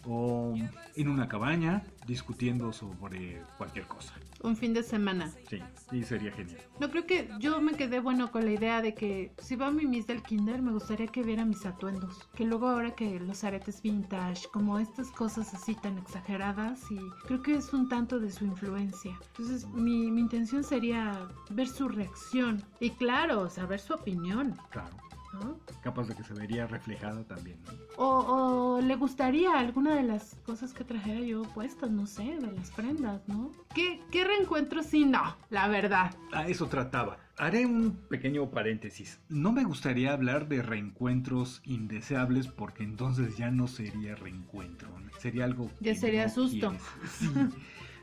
O 0.08 0.54
en 0.94 1.08
una 1.08 1.28
cabaña, 1.28 1.82
discutiendo 2.06 2.72
sobre 2.72 3.42
cualquier 3.58 3.86
cosa. 3.86 4.14
Un 4.42 4.56
fin 4.56 4.74
de 4.74 4.82
semana. 4.82 5.32
Sí, 5.48 5.60
sí, 5.90 6.04
sería 6.04 6.30
genial. 6.30 6.60
No 6.78 6.90
creo 6.90 7.06
que 7.06 7.28
yo 7.38 7.60
me 7.60 7.72
quedé 7.72 8.00
bueno 8.00 8.30
con 8.30 8.44
la 8.44 8.52
idea 8.52 8.82
de 8.82 8.94
que 8.94 9.32
si 9.38 9.56
va 9.56 9.70
mi 9.70 9.86
Miss 9.86 10.06
del 10.06 10.22
Kinder 10.22 10.62
me 10.62 10.72
gustaría 10.72 11.06
que 11.06 11.22
viera 11.22 11.44
mis 11.44 11.64
atuendos. 11.66 12.28
Que 12.34 12.44
luego 12.44 12.68
ahora 12.68 12.94
que 12.94 13.18
los 13.18 13.44
aretes 13.44 13.82
vintage, 13.82 14.46
como 14.52 14.78
estas 14.78 15.10
cosas 15.10 15.52
así 15.54 15.74
tan 15.74 15.98
exageradas 15.98 16.80
y 16.90 16.98
creo 17.26 17.42
que 17.42 17.54
es 17.56 17.72
un 17.72 17.88
tanto 17.88 18.20
de 18.20 18.30
su 18.30 18.44
influencia. 18.44 19.18
Entonces 19.28 19.66
mi, 19.68 20.10
mi 20.10 20.20
intención 20.20 20.62
sería 20.62 21.28
ver 21.50 21.68
su 21.68 21.88
reacción 21.88 22.62
y 22.78 22.90
claro, 22.90 23.48
saber 23.50 23.80
su 23.80 23.94
opinión. 23.94 24.56
Claro. 24.70 25.05
¿No? 25.40 25.58
Capaz 25.82 26.06
de 26.08 26.14
que 26.14 26.24
se 26.24 26.34
vería 26.34 26.66
reflejada 26.66 27.24
también, 27.24 27.58
¿no? 27.64 27.72
O, 27.96 28.76
o 28.76 28.80
le 28.80 28.96
gustaría 28.96 29.58
alguna 29.58 29.94
de 29.94 30.02
las 30.02 30.36
cosas 30.44 30.72
que 30.72 30.84
trajera 30.84 31.20
yo 31.20 31.42
puestas, 31.42 31.90
no 31.90 32.06
sé, 32.06 32.38
de 32.38 32.52
las 32.52 32.70
prendas, 32.70 33.22
¿no? 33.26 33.52
¿Qué, 33.74 34.00
qué 34.10 34.24
reencuentro 34.24 34.82
sí? 34.82 35.04
No, 35.04 35.36
la 35.50 35.68
verdad. 35.68 36.14
A 36.32 36.46
eso 36.48 36.66
trataba. 36.66 37.18
Haré 37.38 37.66
un 37.66 37.92
pequeño 38.08 38.50
paréntesis. 38.50 39.20
No 39.28 39.52
me 39.52 39.64
gustaría 39.64 40.12
hablar 40.12 40.48
de 40.48 40.62
reencuentros 40.62 41.60
indeseables 41.64 42.48
porque 42.48 42.82
entonces 42.82 43.36
ya 43.36 43.50
no 43.50 43.66
sería 43.66 44.14
reencuentro. 44.14 44.88
Sería 45.18 45.44
algo... 45.44 45.70
Ya 45.80 45.92
que 45.92 45.98
sería 45.98 46.26
no 46.26 46.32
susto. 46.32 46.72
Sí. 47.18 47.28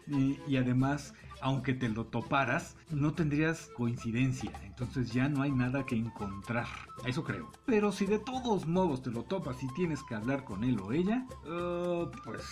Y, 0.05 0.37
y 0.47 0.57
además, 0.57 1.13
aunque 1.43 1.73
te 1.73 1.89
lo 1.89 2.05
toparas, 2.05 2.77
no 2.89 3.13
tendrías 3.13 3.69
coincidencia. 3.75 4.51
Entonces 4.63 5.11
ya 5.11 5.27
no 5.27 5.41
hay 5.41 5.51
nada 5.51 5.85
que 5.85 5.95
encontrar. 5.95 6.67
Eso 7.05 7.23
creo. 7.23 7.51
Pero 7.65 7.91
si 7.91 8.05
de 8.05 8.17
todos 8.17 8.65
modos 8.65 9.03
te 9.03 9.11
lo 9.11 9.23
topas 9.23 9.61
y 9.61 9.67
tienes 9.73 10.01
que 10.03 10.15
hablar 10.15 10.45
con 10.45 10.63
él 10.63 10.79
o 10.79 10.93
ella, 10.93 11.27
uh, 11.45 12.09
pues 12.23 12.43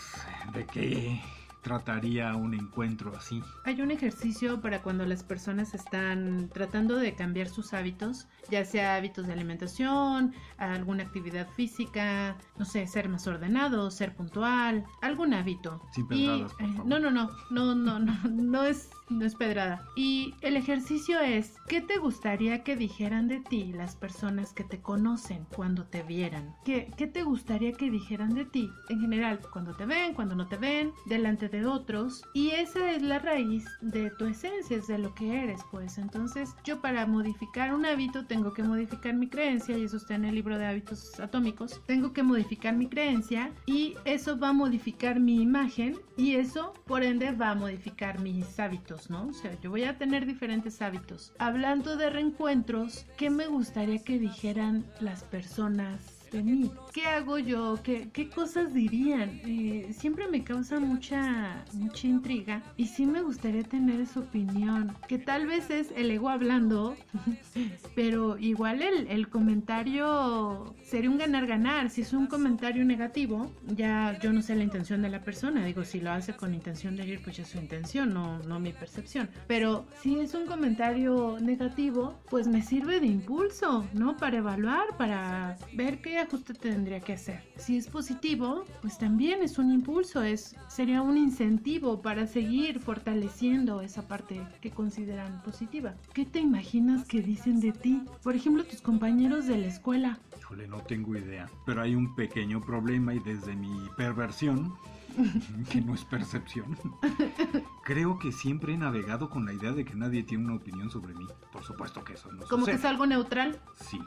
de 0.53 0.65
qué 0.65 1.21
trataría 1.61 2.35
un 2.35 2.53
encuentro 2.53 3.13
así. 3.15 3.41
Hay 3.65 3.81
un 3.81 3.91
ejercicio 3.91 4.61
para 4.61 4.81
cuando 4.81 5.05
las 5.05 5.23
personas 5.23 5.73
están 5.73 6.49
tratando 6.53 6.95
de 6.95 7.13
cambiar 7.15 7.47
sus 7.47 7.73
hábitos, 7.73 8.27
ya 8.49 8.65
sea 8.65 8.95
hábitos 8.95 9.27
de 9.27 9.33
alimentación, 9.33 10.33
alguna 10.57 11.03
actividad 11.03 11.47
física, 11.49 12.37
no 12.57 12.65
sé, 12.65 12.87
ser 12.87 13.09
más 13.09 13.27
ordenado, 13.27 13.91
ser 13.91 14.15
puntual, 14.15 14.85
algún 15.01 15.33
hábito. 15.33 15.81
Sin 15.93 16.07
pedradas, 16.07 16.53
por 16.53 16.65
eh, 16.65 16.73
favor. 16.73 16.85
no, 16.87 16.99
no, 16.99 17.11
no, 17.11 17.29
no, 17.51 17.75
no, 17.75 17.99
no, 17.99 18.17
no 18.29 18.63
es 18.63 18.89
no 19.11 19.25
es 19.25 19.35
pedrada. 19.35 19.83
Y 19.95 20.33
el 20.41 20.55
ejercicio 20.55 21.19
es, 21.19 21.55
¿qué 21.67 21.81
te 21.81 21.97
gustaría 21.97 22.63
que 22.63 22.75
dijeran 22.75 23.27
de 23.27 23.39
ti 23.39 23.73
las 23.73 23.95
personas 23.95 24.53
que 24.53 24.63
te 24.63 24.81
conocen 24.81 25.45
cuando 25.55 25.83
te 25.85 26.03
vieran? 26.03 26.55
¿Qué, 26.65 26.91
¿Qué 26.97 27.07
te 27.07 27.23
gustaría 27.23 27.73
que 27.73 27.91
dijeran 27.91 28.33
de 28.33 28.45
ti 28.45 28.71
en 28.89 29.01
general, 29.01 29.39
cuando 29.51 29.75
te 29.75 29.85
ven, 29.85 30.13
cuando 30.13 30.35
no 30.35 30.47
te 30.47 30.57
ven, 30.57 30.93
delante 31.05 31.49
de 31.51 31.65
otros? 31.65 32.23
Y 32.33 32.49
esa 32.51 32.91
es 32.91 33.01
la 33.01 33.19
raíz 33.19 33.65
de 33.81 34.09
tu 34.11 34.25
esencia, 34.25 34.77
es 34.77 34.87
de 34.87 34.97
lo 34.97 35.13
que 35.13 35.43
eres, 35.43 35.61
pues. 35.69 35.97
Entonces, 35.97 36.55
yo 36.63 36.81
para 36.81 37.05
modificar 37.05 37.73
un 37.73 37.85
hábito 37.85 38.25
tengo 38.25 38.53
que 38.53 38.63
modificar 38.63 39.13
mi 39.13 39.27
creencia, 39.27 39.77
y 39.77 39.83
eso 39.83 39.97
está 39.97 40.15
en 40.15 40.25
el 40.25 40.35
libro 40.35 40.57
de 40.57 40.65
hábitos 40.65 41.19
atómicos. 41.19 41.81
Tengo 41.85 42.13
que 42.13 42.23
modificar 42.23 42.75
mi 42.75 42.87
creencia 42.87 43.51
y 43.65 43.95
eso 44.05 44.39
va 44.39 44.49
a 44.49 44.53
modificar 44.53 45.19
mi 45.19 45.41
imagen 45.41 45.99
y 46.17 46.35
eso, 46.35 46.73
por 46.85 47.03
ende, 47.03 47.31
va 47.31 47.51
a 47.51 47.55
modificar 47.55 48.19
mis 48.19 48.59
hábitos. 48.59 49.09
¿no? 49.09 49.27
O 49.27 49.33
sea, 49.33 49.59
yo 49.61 49.69
voy 49.69 49.83
a 49.83 49.97
tener 49.97 50.25
diferentes 50.25 50.81
hábitos. 50.81 51.33
Hablando 51.39 51.97
de 51.97 52.09
reencuentros, 52.09 53.05
¿qué 53.17 53.29
me 53.29 53.47
gustaría 53.47 54.03
que 54.03 54.19
dijeran 54.19 54.85
las 54.99 55.23
personas 55.23 56.10
de 56.31 56.41
mí? 56.43 56.71
¿Qué 56.93 57.05
hago 57.05 57.37
yo? 57.37 57.79
¿Qué, 57.83 58.09
qué 58.11 58.29
cosas 58.29 58.73
dirían? 58.73 59.41
Eh, 59.45 59.91
siempre 59.93 60.27
me 60.27 60.43
causa 60.43 60.79
mucha, 60.79 61.63
mucha 61.73 62.07
intriga 62.07 62.63
y 62.77 62.87
sí 62.87 63.05
me 63.05 63.21
gustaría 63.21 63.63
tener 63.63 64.07
su 64.07 64.19
opinión, 64.19 64.95
que 65.07 65.17
tal 65.17 65.47
vez 65.47 65.69
es 65.69 65.91
el 65.95 66.09
ego 66.11 66.29
hablando, 66.29 66.95
pero 67.95 68.37
igual 68.37 68.81
el, 68.81 69.07
el 69.07 69.29
comentario 69.29 70.73
sería 70.83 71.09
un 71.09 71.17
ganar-ganar. 71.17 71.89
Si 71.89 72.01
es 72.01 72.13
un 72.13 72.27
comentario 72.27 72.85
negativo, 72.85 73.51
ya 73.67 74.17
yo 74.19 74.31
no 74.31 74.41
sé 74.41 74.55
la 74.55 74.63
intención 74.63 75.01
de 75.01 75.09
la 75.09 75.21
persona. 75.21 75.65
Digo, 75.65 75.83
si 75.83 75.99
lo 75.99 76.11
hace 76.11 76.33
con 76.33 76.53
intención 76.53 76.95
de 76.95 77.03
herir, 77.03 77.21
pues 77.21 77.37
ya 77.37 77.43
es 77.43 77.49
su 77.49 77.57
intención, 77.57 78.13
no, 78.13 78.39
no 78.39 78.59
mi 78.59 78.71
percepción. 78.71 79.29
Pero 79.47 79.85
si 80.01 80.19
es 80.19 80.33
un 80.33 80.45
comentario 80.45 81.37
negativo, 81.41 82.19
pues 82.29 82.47
me 82.47 82.61
sirve 82.61 82.99
de 82.99 83.07
impulso, 83.07 83.85
¿no? 83.93 84.17
Para 84.17 84.37
evaluar, 84.37 84.97
para 84.97 85.57
ver 85.73 86.01
qué 86.01 86.20
ajuste 86.21 86.53
tendría 86.53 86.99
que 86.99 87.13
hacer. 87.13 87.43
Si 87.57 87.77
es 87.77 87.87
positivo, 87.87 88.65
pues 88.81 88.97
también 88.97 89.41
es 89.41 89.57
un 89.57 89.71
impulso, 89.71 90.23
es, 90.23 90.55
sería 90.67 91.01
un 91.01 91.17
incentivo 91.17 92.01
para 92.01 92.27
seguir 92.27 92.79
fortaleciendo 92.79 93.81
esa 93.81 94.07
parte 94.07 94.41
que 94.61 94.71
consideran 94.71 95.41
positiva. 95.43 95.95
¿Qué 96.13 96.25
te 96.25 96.39
imaginas 96.39 97.07
que 97.07 97.21
dicen 97.21 97.59
de 97.59 97.71
ti? 97.71 98.03
Por 98.23 98.35
ejemplo, 98.35 98.63
tus 98.63 98.81
compañeros 98.81 99.47
de 99.47 99.57
la 99.57 99.67
escuela. 99.67 100.19
Híjole, 100.39 100.67
no 100.67 100.81
tengo 100.81 101.15
idea. 101.15 101.49
Pero 101.65 101.81
hay 101.81 101.95
un 101.95 102.15
pequeño 102.15 102.61
problema 102.61 103.13
y 103.13 103.19
desde 103.19 103.55
mi 103.55 103.89
perversión, 103.97 104.73
que 105.71 105.81
no 105.81 105.93
es 105.93 106.03
percepción, 106.05 106.77
creo 107.83 108.19
que 108.19 108.31
siempre 108.31 108.73
he 108.73 108.77
navegado 108.77 109.29
con 109.29 109.45
la 109.45 109.53
idea 109.53 109.71
de 109.71 109.85
que 109.85 109.95
nadie 109.95 110.23
tiene 110.23 110.45
una 110.45 110.55
opinión 110.55 110.89
sobre 110.89 111.13
mí. 111.13 111.25
Por 111.51 111.63
supuesto 111.63 112.03
que 112.03 112.13
eso 112.13 112.31
no 112.31 112.39
Como 112.45 112.61
sucede. 112.61 112.71
que 112.75 112.79
es 112.79 112.85
algo 112.85 113.05
neutral. 113.05 113.59
Sí, 113.79 113.99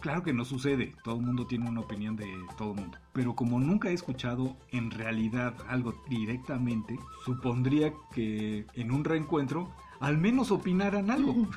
claro 0.00 0.22
que 0.22 0.32
no 0.32 0.44
sucede. 0.44 0.94
Todo 1.02 1.16
el 1.16 1.22
mundo 1.22 1.46
tiene 1.46 1.68
una 1.68 1.80
opinión 1.80 2.16
de 2.16 2.32
todo 2.56 2.72
el 2.72 2.80
mundo. 2.80 2.98
Pero 3.12 3.34
como 3.34 3.58
nunca 3.60 3.88
he 3.88 3.94
escuchado 3.94 4.56
en 4.70 4.90
realidad 4.90 5.54
algo 5.68 5.94
directamente, 6.08 6.98
supondría 7.24 7.92
que 8.12 8.66
en 8.74 8.90
un 8.92 9.04
reencuentro 9.04 9.72
al 10.04 10.18
menos 10.18 10.50
opinaran 10.50 11.10
algo. 11.10 11.34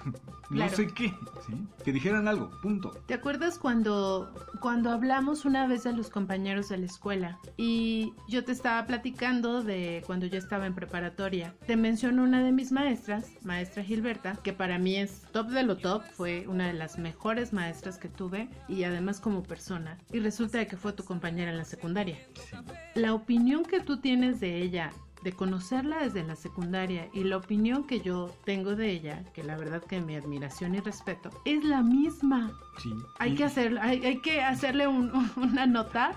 no 0.50 0.56
Claro. 0.56 0.77
sé 0.77 0.88
qué, 0.88 1.10
¿sí? 1.46 1.68
Que 1.84 1.92
dijeran 1.92 2.25
algo, 2.25 2.50
punto. 2.62 2.92
¿Te 3.06 3.13
acuerdas 3.13 3.60
cuando, 3.60 4.34
cuando 4.62 4.92
hablamos 4.92 5.44
una 5.44 5.68
vez 5.68 5.84
de 5.84 5.92
los 5.92 6.10
compañeros 6.10 6.70
de 6.70 6.77
la 6.77 6.86
escuela? 6.86 7.38
Y 7.58 8.13
yo 8.30 8.46
te 8.46 8.54
estaba 8.54 8.86
platicando 8.88 9.62
de 9.62 10.04
cuando 10.06 10.25
yo 10.25 10.38
estaba 10.38 10.66
en 10.66 10.74
preparatoria. 10.74 11.54
Te 11.66 11.75
menciono 11.75 12.24
una 12.24 12.42
de 12.42 12.54
mis 12.54 12.72
maestras, 12.72 13.27
maestra 13.44 13.84
Gilberta, 13.84 14.38
que 14.42 14.54
para 14.54 14.80
mí 14.80 14.96
es 14.96 15.24
top 15.34 15.50
de 15.50 15.63
lo 15.63 15.75
top, 15.75 16.04
fue 16.16 16.48
una 16.48 16.68
de 16.68 16.74
las 16.74 16.98
mejores 16.98 17.51
maestras 17.51 17.98
que 17.98 18.08
tuve 18.08 18.48
y 18.70 18.86
además 18.86 19.20
como 19.20 19.44
persona. 19.44 19.98
Y 20.13 20.20
resulta 20.20 20.66
que 20.66 20.77
fue 20.77 20.94
tu 20.94 21.04
compañera 21.04 21.51
en 21.51 21.58
la 21.58 21.66
secundaria. 21.66 22.16
Sí. 22.36 22.56
La 22.96 23.13
opinión 23.13 23.63
que 23.66 23.82
tú 23.82 23.98
tienes 23.98 24.39
de 24.39 24.62
ella, 24.62 24.94
de 25.24 25.31
conocerla 25.33 26.00
desde 26.03 26.24
la 26.24 26.36
secundaria 26.36 27.09
y 27.13 27.24
la 27.24 27.38
opinión 27.38 27.86
que 27.86 28.00
yo 28.01 28.33
tengo 28.45 28.75
de 28.75 28.91
ella, 28.91 29.24
que 29.33 29.43
la 29.43 29.57
verdad 29.57 29.83
que 29.83 30.00
mi 30.01 30.15
admiración 30.15 30.75
y 30.75 30.79
respeto, 30.79 31.29
es 31.45 31.63
la 31.63 31.81
misma. 31.81 32.51
Sí. 32.81 32.93
Hay 33.19 33.33
Y- 33.33 33.36
que, 33.36 33.43
hacer, 33.43 33.77
hay, 33.79 34.05
hay 34.05 34.17
que 34.21 34.41
hacerle 34.41 34.88
un- 34.88 35.12
una 35.36 35.65
nota, 35.65 36.12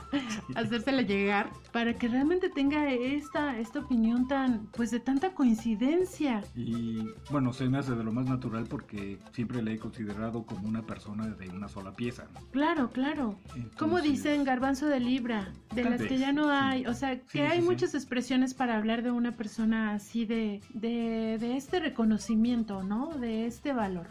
hacérsela 0.54 1.02
llegar, 1.02 1.50
para 1.73 1.95
que 1.95 2.09
realmente 2.09 2.49
tenga 2.50 2.90
esta, 2.92 3.59
esta 3.59 3.78
opinión 3.80 4.28
tan, 4.28 4.66
pues 4.76 4.90
de 4.90 5.00
tanta 5.00 5.33
coincidencia. 5.35 6.42
Y 6.57 7.07
bueno, 7.30 7.52
se 7.52 7.69
me 7.69 7.78
hace 7.78 7.95
de 7.95 8.04
lo 8.04 8.13
más 8.13 8.26
natural 8.26 8.65
porque 8.69 9.19
siempre 9.32 9.63
le 9.63 9.75
he 9.75 9.78
considerado 9.78 10.45
como 10.45 10.69
una 10.69 10.82
persona 10.82 11.28
de 11.28 11.49
una 11.49 11.69
sola 11.69 11.93
pieza. 11.93 12.25
¿no? 12.34 12.41
Claro, 12.50 12.91
claro. 12.91 13.39
Como 13.78 13.99
Entonces, 13.99 14.10
dicen 14.25 14.45
garbanzo 14.45 14.86
de 14.86 15.00
libra, 15.00 15.52
de 15.75 15.82
Tal 15.82 15.93
las 15.93 16.02
que 16.02 16.08
vez, 16.08 16.21
ya 16.21 16.32
no 16.32 16.45
sí. 16.47 16.50
hay. 16.52 16.86
O 16.86 16.95
sea, 16.95 17.19
que 17.21 17.25
Sí, 17.30 17.39
hay 17.41 17.58
sí, 17.58 17.63
sí. 17.63 17.69
muchas 17.71 17.95
expresiones 17.95 18.52
para 18.54 18.76
hablar 18.76 18.90
de 19.03 19.11
una 19.11 19.37
persona 19.37 19.93
así 19.95 20.26
de, 20.26 20.61
de, 20.75 21.39
de 21.39 21.57
este 21.57 21.81
reconocimiento, 21.81 22.83
¿no? 22.83 23.09
De 23.19 23.47
este 23.47 23.73
valor. 23.73 24.09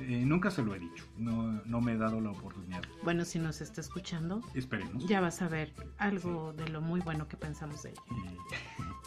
eh, 0.00 0.24
nunca 0.26 0.50
se 0.50 0.62
lo 0.62 0.74
he 0.74 0.78
dicho, 0.80 1.04
no, 1.18 1.60
no 1.64 1.80
me 1.80 1.92
he 1.92 1.96
dado 1.96 2.20
la 2.20 2.30
oportunidad. 2.30 2.82
Bueno, 3.04 3.24
si 3.24 3.38
nos 3.38 3.60
está 3.60 3.80
escuchando, 3.80 4.40
Esperemos. 4.54 5.06
ya 5.06 5.20
vas 5.20 5.40
a 5.42 5.48
ver 5.48 5.72
algo 5.98 6.52
de 6.52 6.68
lo 6.68 6.80
muy 6.80 7.00
bueno 7.00 7.28
que 7.28 7.36
pensamos 7.36 7.82
de 7.84 7.90
ella. 7.90 8.02
Eh, 8.10 8.36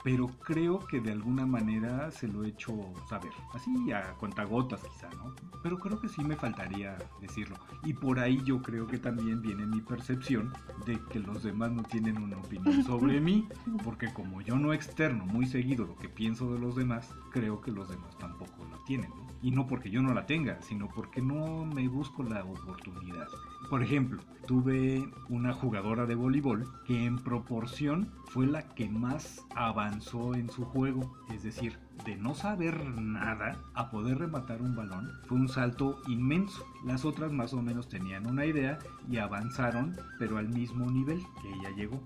pero 0.04 0.28
creo 0.28 0.80
que 0.80 1.00
de 1.00 1.12
alguna 1.12 1.46
manera 1.46 2.12
se 2.12 2.28
lo 2.28 2.44
he 2.44 2.50
hecho 2.50 2.74
saber. 3.10 3.32
Así 3.54 3.92
a 3.92 4.14
cuentagotas 4.14 4.82
quizá, 4.84 5.10
¿no? 5.16 5.36
Pero 5.64 5.78
creo 5.78 6.00
que 6.00 6.08
sí 6.08 6.24
me 6.24 6.36
faltaría 6.36 6.98
decirlo. 7.22 7.58
Y 7.84 7.94
por 7.94 8.20
ahí 8.20 8.42
yo 8.46 8.62
creo 8.62 8.88
que 8.88 8.98
también 8.98 9.42
viene 9.42 9.66
mi 9.66 9.82
percepción 9.82 10.54
de 10.86 11.00
que 11.12 11.20
los 11.20 11.44
demás 11.44 11.72
no 11.72 11.84
tienen 11.84 12.18
una 12.22 12.38
opinión 12.38 12.84
sobre 12.86 13.20
mí. 13.20 13.48
Porque 13.84 14.12
como 14.14 14.42
yo 14.42 14.58
no 14.58 14.74
externo 14.74 15.26
muy 15.26 15.46
seguido 15.46 15.86
lo 15.86 15.96
que 15.96 16.10
pienso 16.10 16.54
de 16.54 16.60
los 16.60 16.76
demás, 16.76 17.14
creo 17.32 17.62
que 17.62 17.72
los 17.72 17.90
demás 17.90 18.18
tampoco 18.18 18.66
lo 18.70 18.78
tienen. 18.86 19.10
¿no? 19.10 19.28
Y 19.42 19.52
no 19.52 19.68
porque 19.68 19.90
yo 19.90 20.02
no 20.02 20.14
la 20.14 20.26
tenga, 20.26 20.62
sino 20.62 20.88
porque 20.88 21.22
no 21.22 21.66
me 21.66 21.88
busco 21.88 22.24
la 22.24 22.44
oportunidad. 22.44 23.28
Por 23.70 23.84
ejemplo, 23.84 24.22
tuve 24.48 25.12
una 25.30 25.54
jugadora 25.54 26.06
de 26.06 26.16
voleibol 26.16 26.68
que 26.86 27.06
en 27.06 27.18
proporción 27.18 28.10
fue 28.26 28.48
la 28.48 28.68
que 28.70 28.90
más 28.90 29.46
avanzó 29.56 29.97
en 30.36 30.50
su 30.50 30.64
juego. 30.66 31.18
Es 31.34 31.44
decir, 31.44 31.78
de 32.06 32.16
no 32.16 32.36
saber 32.36 32.86
nada 33.00 33.58
a 33.74 33.90
poder 33.90 34.20
rematar 34.20 34.62
un 34.62 34.76
balón 34.76 35.12
fue 35.26 35.38
un 35.38 35.50
salto 35.50 36.00
inmenso. 36.08 36.64
Las 36.86 37.04
otras 37.04 37.32
más 37.32 37.54
o 37.54 37.62
menos 37.62 37.90
tenían 37.90 38.28
una 38.28 38.46
idea 38.46 38.78
y 39.10 39.18
avanzaron, 39.18 39.96
pero 40.20 40.38
al 40.38 40.50
mismo 40.50 40.90
nivel 40.92 41.20
que 41.42 41.50
ella 41.50 41.76
llegó. 41.76 42.02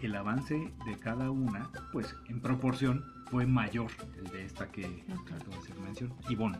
El 0.00 0.16
avance 0.16 0.72
de 0.86 0.98
cada 0.98 1.30
una, 1.30 1.70
pues 1.92 2.14
en 2.28 2.40
proporción, 2.40 3.04
fue 3.30 3.46
mayor 3.46 3.90
el 4.18 4.30
de 4.30 4.44
esta 4.44 4.70
que 4.70 5.04
acabo 5.08 5.50
de 5.50 5.58
hacer 5.58 5.80
mención. 5.80 6.12
Ivonne. 6.28 6.58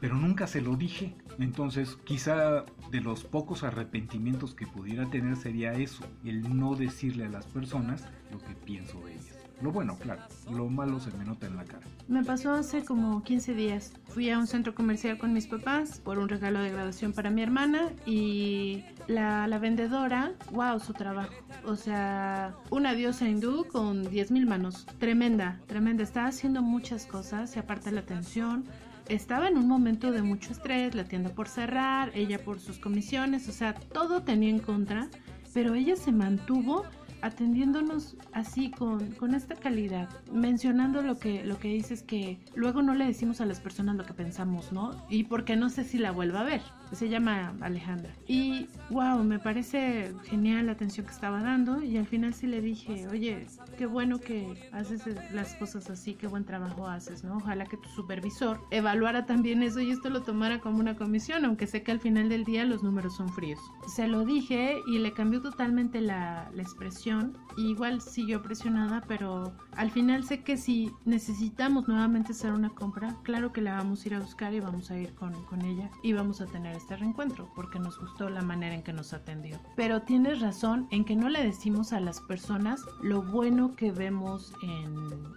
Pero 0.00 0.16
nunca 0.16 0.46
se 0.46 0.60
lo 0.60 0.76
dije. 0.76 1.16
Entonces, 1.38 1.96
quizá 2.04 2.64
de 2.90 3.00
los 3.00 3.24
pocos 3.24 3.64
arrepentimientos 3.64 4.54
que 4.54 4.66
pudiera 4.66 5.08
tener 5.10 5.36
sería 5.36 5.72
eso, 5.72 6.04
el 6.24 6.56
no 6.56 6.74
decirle 6.74 7.24
a 7.24 7.30
las 7.30 7.46
personas 7.46 8.06
lo 8.30 8.38
que 8.38 8.54
pienso 8.54 9.00
de 9.00 9.14
ellas. 9.14 9.33
Lo 9.62 9.72
bueno, 9.72 9.96
claro, 9.98 10.22
lo 10.52 10.68
malo 10.68 11.00
se 11.00 11.10
me 11.16 11.24
nota 11.24 11.46
en 11.46 11.56
la 11.56 11.64
cara. 11.64 11.86
Me 12.08 12.24
pasó 12.24 12.52
hace 12.52 12.84
como 12.84 13.22
15 13.22 13.54
días. 13.54 13.92
Fui 14.08 14.28
a 14.30 14.38
un 14.38 14.46
centro 14.46 14.74
comercial 14.74 15.16
con 15.16 15.32
mis 15.32 15.46
papás 15.46 16.00
por 16.00 16.18
un 16.18 16.28
regalo 16.28 16.60
de 16.60 16.70
graduación 16.70 17.12
para 17.12 17.30
mi 17.30 17.42
hermana 17.42 17.92
y 18.04 18.84
la, 19.06 19.46
la 19.46 19.58
vendedora, 19.58 20.32
wow, 20.52 20.78
su 20.80 20.92
trabajo. 20.92 21.32
O 21.64 21.76
sea, 21.76 22.54
una 22.70 22.94
diosa 22.94 23.28
hindú 23.28 23.66
con 23.66 24.04
10.000 24.04 24.46
manos. 24.46 24.86
Tremenda, 24.98 25.60
tremenda. 25.66 26.02
Estaba 26.02 26.28
haciendo 26.28 26.60
muchas 26.60 27.06
cosas 27.06 27.56
y 27.56 27.58
aparte 27.58 27.90
la 27.90 28.00
atención. 28.00 28.64
Estaba 29.08 29.48
en 29.48 29.58
un 29.58 29.68
momento 29.68 30.12
de 30.12 30.22
mucho 30.22 30.52
estrés, 30.52 30.94
la 30.94 31.04
tienda 31.04 31.30
por 31.30 31.48
cerrar, 31.48 32.10
ella 32.14 32.42
por 32.42 32.58
sus 32.58 32.78
comisiones, 32.78 33.48
o 33.48 33.52
sea, 33.52 33.74
todo 33.74 34.22
tenía 34.22 34.48
en 34.48 34.60
contra, 34.60 35.08
pero 35.52 35.74
ella 35.74 35.94
se 35.94 36.10
mantuvo 36.10 36.84
atendiéndonos 37.24 38.16
así 38.32 38.70
con, 38.70 39.12
con 39.12 39.34
esta 39.34 39.54
calidad, 39.54 40.10
mencionando 40.30 41.00
lo 41.00 41.18
que, 41.18 41.42
lo 41.42 41.58
que 41.58 41.68
dices 41.68 42.02
que 42.02 42.38
luego 42.54 42.82
no 42.82 42.94
le 42.94 43.06
decimos 43.06 43.40
a 43.40 43.46
las 43.46 43.60
personas 43.60 43.96
lo 43.96 44.04
que 44.04 44.12
pensamos, 44.12 44.72
¿no? 44.72 44.90
Y 45.08 45.24
porque 45.24 45.56
no 45.56 45.70
sé 45.70 45.84
si 45.84 45.96
la 45.96 46.12
vuelva 46.12 46.40
a 46.40 46.44
ver. 46.44 46.60
Se 46.92 47.08
llama 47.08 47.54
Alejandra. 47.60 48.10
Y 48.26 48.68
wow, 48.90 49.22
me 49.24 49.38
parece 49.38 50.12
genial 50.24 50.66
la 50.66 50.72
atención 50.72 51.06
que 51.06 51.12
estaba 51.12 51.42
dando 51.42 51.82
y 51.82 51.96
al 51.96 52.06
final 52.06 52.34
sí 52.34 52.46
le 52.46 52.60
dije, 52.60 53.08
oye, 53.08 53.46
qué 53.76 53.86
bueno 53.86 54.20
que 54.20 54.68
haces 54.72 55.02
las 55.32 55.54
cosas 55.54 55.90
así, 55.90 56.14
qué 56.14 56.26
buen 56.26 56.44
trabajo 56.44 56.86
haces, 56.86 57.24
¿no? 57.24 57.36
Ojalá 57.36 57.66
que 57.66 57.76
tu 57.76 57.88
supervisor 57.90 58.60
evaluara 58.70 59.26
también 59.26 59.62
eso 59.62 59.80
y 59.80 59.90
esto 59.90 60.10
lo 60.10 60.22
tomara 60.22 60.60
como 60.60 60.78
una 60.78 60.96
comisión, 60.96 61.44
aunque 61.44 61.66
sé 61.66 61.82
que 61.82 61.92
al 61.92 62.00
final 62.00 62.28
del 62.28 62.44
día 62.44 62.64
los 62.64 62.82
números 62.82 63.16
son 63.16 63.28
fríos. 63.30 63.60
Se 63.94 64.06
lo 64.06 64.24
dije 64.24 64.80
y 64.86 64.98
le 64.98 65.12
cambió 65.12 65.42
totalmente 65.42 66.00
la, 66.00 66.50
la 66.54 66.62
expresión. 66.62 67.36
igual 67.56 68.00
siguió 68.00 68.42
presionada, 68.42 69.02
pero 69.08 69.52
al 69.76 69.90
final 69.90 70.24
sé 70.24 70.42
que 70.42 70.56
si 70.56 70.92
necesitamos 71.04 71.88
nuevamente 71.88 72.32
hacer 72.32 72.52
una 72.52 72.70
compra, 72.70 73.16
claro 73.22 73.52
que 73.52 73.60
la 73.60 73.74
vamos 73.74 74.04
a 74.04 74.08
ir 74.08 74.14
a 74.14 74.20
buscar 74.20 74.54
y 74.54 74.60
vamos 74.60 74.90
a 74.90 74.98
ir 74.98 75.14
con, 75.14 75.32
con 75.44 75.62
ella 75.62 75.90
y 76.02 76.12
vamos 76.12 76.40
a 76.40 76.46
tener 76.46 76.73
este 76.74 76.96
reencuentro 76.96 77.50
porque 77.54 77.78
nos 77.78 77.98
gustó 77.98 78.28
la 78.28 78.42
manera 78.42 78.74
en 78.74 78.82
que 78.82 78.92
nos 78.92 79.12
atendió. 79.12 79.58
Pero 79.76 80.02
tienes 80.02 80.40
razón 80.40 80.86
en 80.90 81.04
que 81.04 81.16
no 81.16 81.28
le 81.28 81.44
decimos 81.44 81.92
a 81.92 82.00
las 82.00 82.20
personas 82.20 82.80
lo 83.02 83.22
bueno 83.22 83.74
que 83.74 83.92
vemos 83.92 84.52
en, 84.62 84.94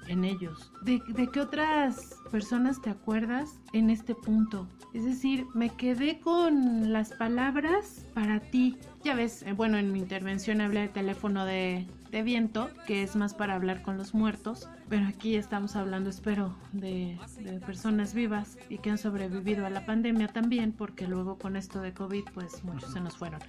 en 0.08 0.23
ellos. 0.23 0.71
¿De, 0.84 1.02
¿De 1.10 1.28
qué 1.30 1.41
otras 1.41 2.15
personas 2.32 2.82
te 2.82 2.89
acuerdas 2.89 3.60
en 3.73 3.89
este 3.89 4.15
punto? 4.15 4.67
Es 4.93 5.06
decir, 5.06 5.45
me 5.54 5.69
quedé 5.69 6.19
con 6.19 6.91
las 6.91 7.12
palabras 7.13 8.06
para 8.13 8.39
ti. 8.39 8.78
Ya 9.04 9.15
ves, 9.15 9.43
eh, 9.43 9.54
bueno, 9.54 9.78
en 9.78 9.91
mi 9.91 10.00
intervención 10.00 10.62
hablé 10.62 10.82
de 10.82 10.88
teléfono 10.89 11.45
de, 11.45 11.88
de 12.12 12.23
viento, 12.23 12.69
que 12.88 13.04
es 13.04 13.15
más 13.15 13.34
para 13.34 13.56
hablar 13.56 13.82
con 13.82 13.97
los 13.97 14.13
muertos, 14.13 14.69
pero 14.89 15.08
aquí 15.08 15.36
estamos 15.36 15.76
hablando, 15.76 16.10
espero, 16.10 16.56
de, 16.71 17.17
de, 17.39 17.60
personas 17.60 18.13
vivas 18.13 18.58
y 18.69 18.78
que 18.78 18.89
han 18.89 18.97
sobrevivido 18.97 19.65
a 19.65 19.69
la 19.69 19.86
pandemia 19.86 20.28
también, 20.28 20.71
porque 20.71 21.08
luego 21.08 21.38
con 21.38 21.56
esto 21.56 21.82
de 21.82 21.93
COVID, 21.93 22.26
pues 22.34 22.63
muchos 22.63 22.93
se 22.93 23.02
nos 23.02 23.17
fueron. 23.17 23.39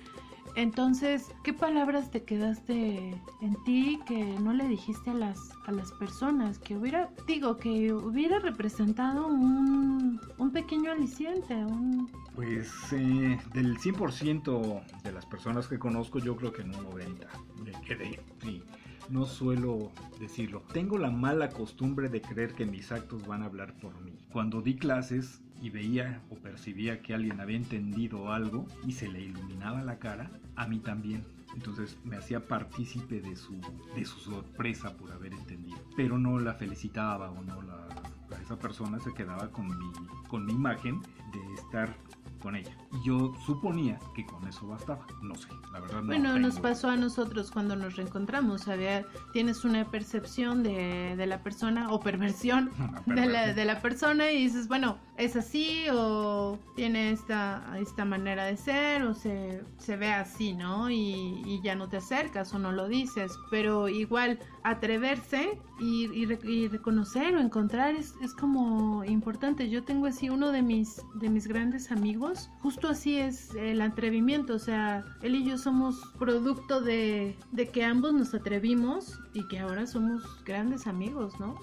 Entonces, 0.59 1.31
¿qué 1.45 1.53
palabras 1.53 2.11
te 2.11 2.25
quedaste 2.25 3.15
en 3.43 3.65
ti 3.65 4.01
que 4.07 4.25
no 4.41 4.53
le 4.53 4.67
dijiste 4.67 5.11
a 5.11 5.15
las, 5.15 5.39
a 5.67 5.73
las 5.73 5.93
personas? 5.93 6.59
Que 6.59 6.77
hubiera, 6.77 7.11
digo, 7.27 7.57
que 7.57 7.93
hubiera 7.93 8.41
representado 8.41 9.29
un, 9.29 10.21
un 10.37 10.51
pequeño 10.51 10.91
aliciente, 10.91 11.55
un... 11.55 12.11
Pues 12.35 12.93
eh, 12.93 13.39
del 13.53 13.79
100% 13.79 15.03
de 15.03 15.13
las 15.13 15.27
personas 15.27 15.69
que 15.69 15.79
conozco, 15.79 16.19
yo 16.19 16.37
creo 16.37 16.53
que 16.53 16.63
en 16.63 16.75
un 16.75 16.83
90 16.85 17.29
me 17.63 17.73
quedé. 17.83 18.21
Sí, 18.43 18.63
no 19.11 19.27
suelo 19.27 19.91
decirlo. 20.21 20.63
Tengo 20.73 20.99
la 20.99 21.11
mala 21.11 21.51
costumbre 21.51 22.09
de 22.09 22.21
creer 22.21 22.55
que 22.55 22.67
mis 22.67 22.93
actos 22.93 23.27
van 23.27 23.43
a 23.43 23.47
hablar 23.47 23.75
por 23.75 24.01
mí. 24.03 24.13
Cuando 24.31 24.63
di 24.63 24.77
clases, 24.77 25.41
y 25.61 25.71
veía 25.71 26.23
o 26.31 26.37
percibía 26.37 27.03
que 27.03 27.15
alguien 27.15 27.41
había 27.41 27.57
entendido 27.57 28.33
algo 28.33 28.67
y 28.87 28.93
se 28.93 29.09
le 29.09 29.23
iluminaba 29.23 29.83
la 29.83 29.99
cara, 29.99 30.31
a 30.57 30.67
mí 30.67 30.79
también. 30.79 31.25
Entonces 31.55 31.99
me 32.05 32.17
hacía 32.17 32.47
partícipe 32.47 33.21
de 33.21 33.35
su, 33.35 33.61
de 33.97 34.05
su 34.05 34.19
sorpresa 34.21 34.97
por 34.97 35.11
haber 35.13 35.33
entendido. 35.33 35.79
Pero 35.97 36.19
no 36.19 36.39
la 36.39 36.55
felicitaba 36.55 37.31
o 37.31 37.43
no 37.43 37.63
la... 37.63 37.89
Esa 38.43 38.59
persona 38.59 39.01
se 39.01 39.13
quedaba 39.15 39.51
con 39.51 39.67
mi, 39.67 39.93
con 40.29 40.45
mi 40.45 40.53
imagen 40.53 41.01
de 41.33 41.55
estar 41.55 41.97
con 42.39 42.57
ella. 42.57 42.71
Y 42.93 43.07
yo 43.07 43.35
suponía 43.45 43.99
que 44.15 44.25
con 44.27 44.47
eso 44.47 44.67
bastaba. 44.67 45.07
No 45.23 45.35
sé, 45.35 45.49
la 45.73 45.81
verdad 45.81 46.01
no. 46.01 46.07
Bueno, 46.07 46.39
nos 46.39 46.61
pasó 46.61 46.89
a 46.89 46.97
nosotros 46.97 47.51
cuando 47.51 47.77
nos 47.77 47.97
reencontramos. 47.97 48.69
Había, 48.69 49.07
tienes 49.33 49.65
una 49.65 49.85
percepción 49.91 50.63
de, 50.63 51.15
de 51.17 51.27
la 51.27 51.43
persona 51.43 51.93
o 51.93 52.01
perversión, 52.01 52.71
de, 53.07 53.27
la, 53.27 53.53
de 53.53 53.65
la 53.65 53.81
persona 53.81 54.31
y 54.31 54.45
dices, 54.45 54.69
bueno, 54.69 54.99
es 55.19 55.35
así 55.35 55.87
o 55.93 56.59
tiene 56.77 57.11
esta, 57.11 57.77
esta 57.81 58.05
manera 58.05 58.45
de 58.45 58.57
ser 58.57 59.03
o 59.03 59.15
se, 59.15 59.63
se 59.77 59.97
ve 59.97 60.13
así, 60.13 60.55
¿no? 60.55 60.89
Y, 60.91 61.43
y, 61.45 61.61
ya 61.63 61.75
no 61.75 61.89
te 61.89 61.97
acercas 61.97 62.55
o 62.55 62.59
no 62.59 62.71
lo 62.71 62.89
dices. 62.89 63.33
Pero 63.51 63.89
igual 63.89 64.39
atreverse 64.63 65.59
y, 65.81 66.07
y, 66.15 66.69
reconocer 66.69 67.35
o 67.35 67.41
encontrar 67.41 67.97
es, 67.97 68.15
es 68.23 68.33
como 68.33 69.05
importante. 69.05 69.69
Yo 69.69 69.83
tengo 69.83 70.07
así 70.07 70.31
uno 70.31 70.53
de 70.53 70.63
mis, 70.63 71.03
de 71.15 71.29
mis 71.29 71.49
grandes 71.49 71.91
amigos 71.91 72.49
justo 72.63 72.89
así 72.89 73.19
es 73.19 73.55
el 73.55 73.81
atrevimiento, 73.81 74.55
o 74.55 74.59
sea, 74.59 75.05
él 75.23 75.37
y 75.37 75.45
yo 75.45 75.59
somos 75.59 75.97
producto 76.19 76.81
de, 76.81 77.37
de, 77.53 77.69
que 77.69 77.85
ambos 77.85 78.13
nos 78.13 78.35
atrevimos 78.35 79.19
y 79.39 79.45
que 79.47 79.61
ahora 79.61 79.87
somos 79.87 80.23
grandes 80.45 80.89
amigos, 80.89 81.39
¿no? 81.39 81.59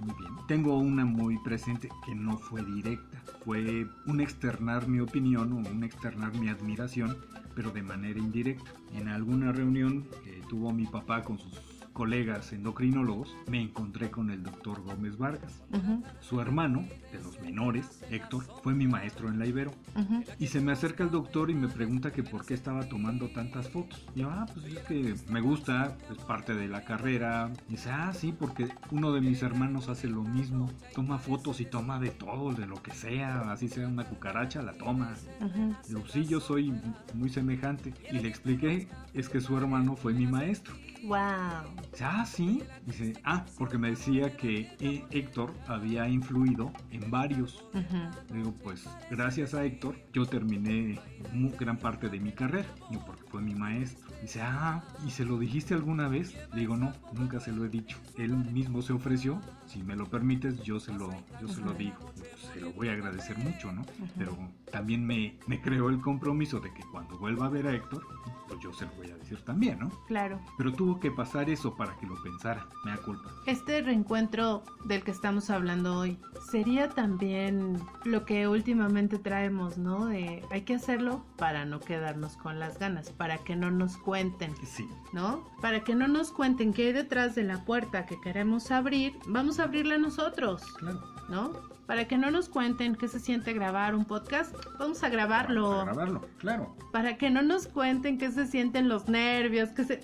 Muy 0.00 0.14
bien. 0.18 0.32
Tengo 0.48 0.76
una 0.76 1.04
muy 1.04 1.38
presente 1.38 1.88
que 2.04 2.14
no 2.14 2.36
fue 2.36 2.64
directa, 2.64 3.22
fue 3.44 3.86
un 4.06 4.20
externar 4.20 4.88
mi 4.88 4.98
opinión 4.98 5.52
o 5.52 5.56
un 5.56 5.84
externar 5.84 6.34
mi 6.34 6.48
admiración, 6.48 7.16
pero 7.54 7.70
de 7.70 7.82
manera 7.82 8.18
indirecta. 8.18 8.72
En 8.94 9.06
alguna 9.06 9.52
reunión 9.52 10.02
que 10.24 10.42
tuvo 10.48 10.72
mi 10.72 10.86
papá 10.86 11.22
con 11.22 11.38
sus 11.38 11.56
colegas 11.92 12.52
endocrinólogos, 12.52 13.34
me 13.48 13.60
encontré 13.60 14.10
con 14.10 14.30
el 14.30 14.42
doctor 14.42 14.82
Gómez 14.82 15.18
Vargas. 15.18 15.62
Uh 15.72 15.76
-huh. 15.76 16.02
Su 16.20 16.40
hermano, 16.40 16.86
de 17.12 17.20
los 17.22 17.40
menores, 17.40 18.02
Héctor, 18.10 18.44
fue 18.62 18.74
mi 18.74 18.86
maestro 18.86 19.28
en 19.28 19.38
la 19.38 19.46
Ibero. 19.46 19.72
Uh 19.96 20.00
-huh. 20.00 20.24
Y 20.38 20.46
se 20.46 20.60
me 20.60 20.72
acerca 20.72 21.02
el 21.04 21.10
doctor 21.10 21.50
y 21.50 21.54
me 21.54 21.68
pregunta 21.68 22.12
que 22.12 22.22
por 22.22 22.44
qué 22.46 22.54
estaba 22.54 22.88
tomando 22.88 23.28
tantas 23.28 23.68
fotos. 23.68 24.06
Y 24.14 24.20
yo, 24.20 24.30
ah, 24.30 24.46
pues 24.52 24.66
es 24.66 24.78
que 24.80 25.14
me 25.28 25.40
gusta, 25.40 25.96
es 26.10 26.18
parte 26.24 26.54
de 26.54 26.68
la 26.68 26.84
carrera. 26.84 27.50
Y 27.68 27.72
dice, 27.72 27.90
ah, 27.90 28.12
sí, 28.12 28.32
porque 28.36 28.68
uno 28.90 29.12
de 29.12 29.20
mis 29.20 29.42
hermanos 29.42 29.88
hace 29.88 30.08
lo 30.08 30.22
mismo. 30.22 30.70
Toma 30.94 31.18
fotos 31.18 31.60
y 31.60 31.64
toma 31.64 31.98
de 31.98 32.10
todo, 32.10 32.52
de 32.52 32.66
lo 32.66 32.82
que 32.82 32.92
sea, 32.92 33.50
así 33.52 33.68
sea 33.68 33.88
una 33.88 34.04
cucaracha, 34.04 34.62
la 34.62 34.72
toma. 34.72 35.14
Uh 35.40 35.44
-huh. 35.44 35.76
Digo, 35.88 36.04
sí, 36.06 36.24
yo 36.24 36.40
soy 36.40 36.72
muy 37.14 37.28
semejante. 37.28 37.92
Y 38.10 38.18
le 38.18 38.28
expliqué, 38.28 38.88
es 39.14 39.28
que 39.28 39.40
su 39.40 39.56
hermano 39.56 39.96
fue 39.96 40.14
mi 40.14 40.26
maestro. 40.26 40.74
Wow. 41.02 41.79
Ah, 42.02 42.24
sí. 42.26 42.62
Dice, 42.86 43.12
ah, 43.24 43.44
porque 43.58 43.78
me 43.78 43.90
decía 43.90 44.36
que 44.36 44.72
eh, 44.80 45.04
Héctor 45.10 45.52
había 45.66 46.08
influido 46.08 46.72
en 46.90 47.10
varios. 47.10 47.64
Uh 47.74 47.78
-huh. 47.78 48.10
Digo, 48.32 48.52
pues 48.62 48.88
gracias 49.10 49.54
a 49.54 49.64
Héctor 49.64 49.96
yo 50.12 50.26
terminé 50.26 50.98
muy, 51.32 51.50
gran 51.58 51.76
parte 51.78 52.08
de 52.08 52.20
mi 52.20 52.32
carrera. 52.32 52.68
Digo, 52.90 53.04
porque 53.06 53.24
fue 53.28 53.42
mi 53.42 53.54
maestro. 53.54 54.08
Dice, 54.22 54.40
ah, 54.42 54.82
¿y 55.06 55.10
se 55.10 55.24
lo 55.24 55.38
dijiste 55.38 55.74
alguna 55.74 56.08
vez? 56.08 56.34
Digo, 56.54 56.76
no, 56.76 56.92
nunca 57.14 57.40
se 57.40 57.52
lo 57.52 57.64
he 57.64 57.68
dicho. 57.68 57.98
Él 58.18 58.36
mismo 58.36 58.82
se 58.82 58.92
ofreció. 58.92 59.40
Si 59.70 59.84
me 59.84 59.94
lo 59.94 60.06
permites, 60.06 60.60
yo 60.64 60.80
se 60.80 60.92
lo, 60.92 61.12
yo 61.40 61.46
se 61.46 61.60
lo 61.60 61.72
digo. 61.74 61.96
Pues, 62.00 62.52
se 62.52 62.60
lo 62.60 62.72
voy 62.72 62.88
a 62.88 62.92
agradecer 62.92 63.38
mucho, 63.38 63.70
¿no? 63.70 63.82
Pero 64.18 64.36
también 64.72 65.06
me, 65.06 65.38
me 65.46 65.60
creó 65.60 65.90
el 65.90 66.00
compromiso 66.00 66.58
de 66.58 66.74
que 66.74 66.82
cuando 66.90 67.16
vuelva 67.18 67.46
a 67.46 67.50
ver 67.50 67.68
a 67.68 67.74
Héctor, 67.74 68.04
pues 68.50 68.60
yo 68.60 68.72
se 68.72 68.84
lo 68.84 68.90
voy 68.96 69.08
a 69.10 69.16
decir 69.16 69.40
también, 69.42 69.78
¿no? 69.78 69.90
Claro. 70.08 70.40
Pero 70.58 70.72
tuvo 70.72 70.98
que 70.98 71.12
pasar 71.12 71.48
eso 71.48 71.76
para 71.76 71.96
que 71.98 72.06
lo 72.06 72.20
pensara, 72.20 72.66
me 72.84 72.90
da 72.90 72.96
culpa. 72.96 73.30
Este 73.46 73.80
reencuentro 73.80 74.64
del 74.86 75.04
que 75.04 75.12
estamos 75.12 75.50
hablando 75.50 75.96
hoy 75.96 76.18
sería 76.50 76.88
también 76.88 77.78
lo 78.04 78.24
que 78.24 78.48
últimamente 78.48 79.18
traemos, 79.18 79.78
¿no? 79.78 80.06
De 80.06 80.42
hay 80.50 80.62
que 80.62 80.74
hacerlo 80.74 81.24
para 81.36 81.64
no 81.64 81.78
quedarnos 81.78 82.36
con 82.36 82.58
las 82.58 82.78
ganas, 82.80 83.10
para 83.10 83.38
que 83.38 83.54
no 83.54 83.70
nos 83.70 83.96
cuenten, 83.96 84.52
sí. 84.64 84.88
¿no? 85.12 85.48
Para 85.60 85.84
que 85.84 85.94
no 85.94 86.08
nos 86.08 86.32
cuenten 86.32 86.72
qué 86.72 86.88
hay 86.88 86.92
detrás 86.92 87.36
de 87.36 87.44
la 87.44 87.64
puerta 87.64 88.04
que 88.04 88.20
queremos 88.20 88.72
abrir, 88.72 89.16
vamos 89.28 89.59
a 89.59 89.59
abrirla 89.60 89.98
nosotros, 89.98 90.62
claro. 90.78 91.00
¿no? 91.28 91.52
Para 91.86 92.06
que 92.06 92.16
no 92.16 92.30
nos 92.30 92.48
cuenten 92.48 92.94
qué 92.94 93.08
se 93.08 93.18
siente 93.18 93.52
grabar 93.52 93.94
un 93.94 94.04
podcast, 94.04 94.54
vamos 94.78 95.02
a 95.02 95.08
grabarlo. 95.08 95.70
Vamos 95.70 95.82
a 95.82 95.84
grabarlo, 95.86 96.28
claro. 96.38 96.76
Para 96.92 97.16
que 97.16 97.30
no 97.30 97.42
nos 97.42 97.66
cuenten 97.66 98.18
qué 98.18 98.30
se 98.30 98.46
sienten 98.46 98.88
los 98.88 99.08
nervios, 99.08 99.70
que 99.70 99.84
se... 99.84 100.00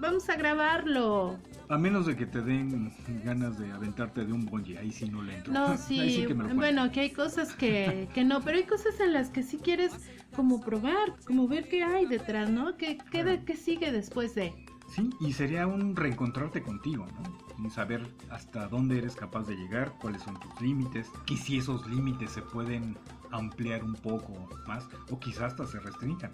Vamos 0.00 0.28
a 0.28 0.34
grabarlo. 0.34 1.38
A 1.68 1.78
menos 1.78 2.06
de 2.06 2.16
que 2.16 2.26
te 2.26 2.42
den 2.42 2.92
ganas 3.24 3.56
de 3.58 3.70
aventarte 3.70 4.24
de 4.24 4.32
un 4.32 4.46
bungee, 4.46 4.76
ahí 4.76 4.90
sí 4.90 5.08
no 5.08 5.22
le 5.22 5.36
entro. 5.36 5.52
No, 5.52 5.76
sí, 5.78 6.10
sí 6.10 6.26
que 6.26 6.34
bueno, 6.34 6.90
que 6.90 7.00
hay 7.00 7.10
cosas 7.10 7.54
que, 7.54 8.08
que 8.12 8.24
no, 8.24 8.40
pero 8.40 8.58
hay 8.58 8.64
cosas 8.64 8.98
en 8.98 9.12
las 9.12 9.30
que 9.30 9.42
sí 9.42 9.58
quieres 9.58 9.92
como 10.34 10.60
probar, 10.60 11.14
como 11.24 11.46
ver 11.46 11.68
qué 11.68 11.84
hay 11.84 12.06
detrás, 12.06 12.50
¿no? 12.50 12.76
¿Qué, 12.76 12.98
qué, 13.10 13.42
qué 13.46 13.56
sigue 13.56 13.92
después 13.92 14.34
de? 14.34 14.52
Sí, 14.88 15.08
y 15.20 15.32
sería 15.32 15.66
un 15.66 15.96
reencontrarte 15.96 16.62
contigo, 16.62 17.06
¿no? 17.06 17.51
Y 17.58 17.70
saber 17.70 18.06
hasta 18.30 18.68
dónde 18.68 18.98
eres 18.98 19.14
capaz 19.16 19.46
de 19.46 19.56
llegar, 19.56 19.94
cuáles 20.00 20.22
son 20.22 20.38
tus 20.40 20.60
límites, 20.60 21.10
y 21.28 21.36
si 21.36 21.58
esos 21.58 21.86
límites 21.88 22.30
se 22.30 22.42
pueden 22.42 22.96
ampliar 23.30 23.82
un 23.82 23.94
poco 23.94 24.46
más 24.66 24.86
o 25.10 25.18
quizás 25.18 25.52
hasta 25.52 25.66
se 25.66 25.80
restringan. 25.80 26.32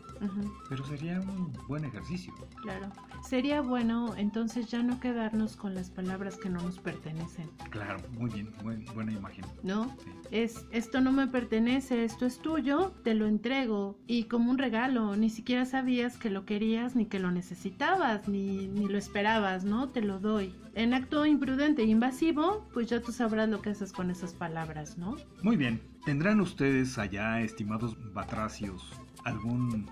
Pero 0.68 0.84
sería 0.84 1.20
un 1.20 1.52
buen 1.68 1.84
ejercicio. 1.84 2.34
claro. 2.62 2.88
Sería 3.28 3.60
bueno 3.62 4.14
entonces 4.16 4.68
ya 4.70 4.82
no 4.82 4.98
quedarnos 5.00 5.56
con 5.56 5.74
las 5.74 5.90
palabras 5.90 6.36
que 6.36 6.48
no 6.48 6.60
nos 6.60 6.78
pertenecen, 6.78 7.50
Claro, 7.70 7.98
muy 8.18 8.30
bien, 8.30 8.50
buen- 8.62 8.84
buena 8.94 9.12
imagen. 9.12 9.44
¿no? 9.62 9.84
Sí. 10.02 10.10
Es, 10.30 10.66
esto 10.72 11.00
no 11.00 11.12
me 11.12 11.26
pertenece, 11.28 12.04
esto 12.04 12.26
es 12.26 12.38
tuyo, 12.40 12.92
te 13.04 13.14
lo 13.14 13.26
entrego. 13.26 13.96
Y 14.06 14.24
como 14.24 14.50
un 14.50 14.58
regalo, 14.58 15.14
ni 15.16 15.30
siquiera 15.30 15.64
sabías 15.66 16.16
que 16.16 16.30
lo 16.30 16.44
querías, 16.44 16.96
ni 16.96 17.06
que 17.06 17.18
lo 17.18 17.30
necesitabas, 17.30 18.28
ni, 18.28 18.68
ni 18.68 18.86
lo 18.88 18.98
esperabas, 18.98 19.64
¿no? 19.64 19.88
Te 19.88 20.00
lo 20.00 20.18
doy. 20.20 20.54
En 20.74 20.94
acto 21.08 21.24
imprudente 21.24 21.80
e 21.82 21.86
invasivo, 21.86 22.68
pues 22.74 22.88
ya 22.88 23.00
tú 23.00 23.12
sabrás 23.12 23.48
lo 23.48 23.62
que 23.62 23.70
haces 23.70 23.92
con 23.94 24.10
esas 24.10 24.34
palabras, 24.34 24.98
¿no? 24.98 25.16
Muy 25.42 25.56
bien, 25.56 25.80
¿tendrán 26.04 26.38
ustedes 26.38 26.98
allá, 26.98 27.40
estimados 27.40 27.96
batracios, 28.12 28.84
algún 29.24 29.88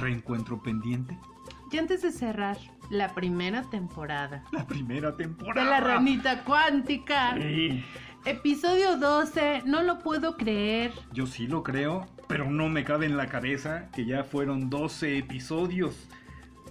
reencuentro 0.00 0.60
pendiente? 0.60 1.16
Y 1.70 1.78
antes 1.78 2.02
de 2.02 2.10
cerrar 2.10 2.56
la 2.90 3.14
primera 3.14 3.62
temporada 3.70 4.42
La 4.50 4.66
primera 4.66 5.16
temporada. 5.16 5.64
de 5.64 5.70
La 5.70 5.80
Ranita 5.80 6.42
Cuántica, 6.42 7.36
Sí, 7.40 7.84
episodio 8.24 8.96
12, 8.96 9.62
no 9.66 9.82
lo 9.84 10.00
puedo 10.00 10.36
creer. 10.36 10.92
yo 11.12 11.26
sí 11.28 11.46
lo 11.46 11.62
creo, 11.62 12.08
pero 12.26 12.50
no 12.50 12.68
me 12.68 12.82
cabe 12.82 13.06
en 13.06 13.16
la 13.16 13.28
cabeza 13.28 13.88
que 13.92 14.04
ya 14.04 14.24
fueron 14.24 14.68
12 14.68 15.18
episodios. 15.18 16.08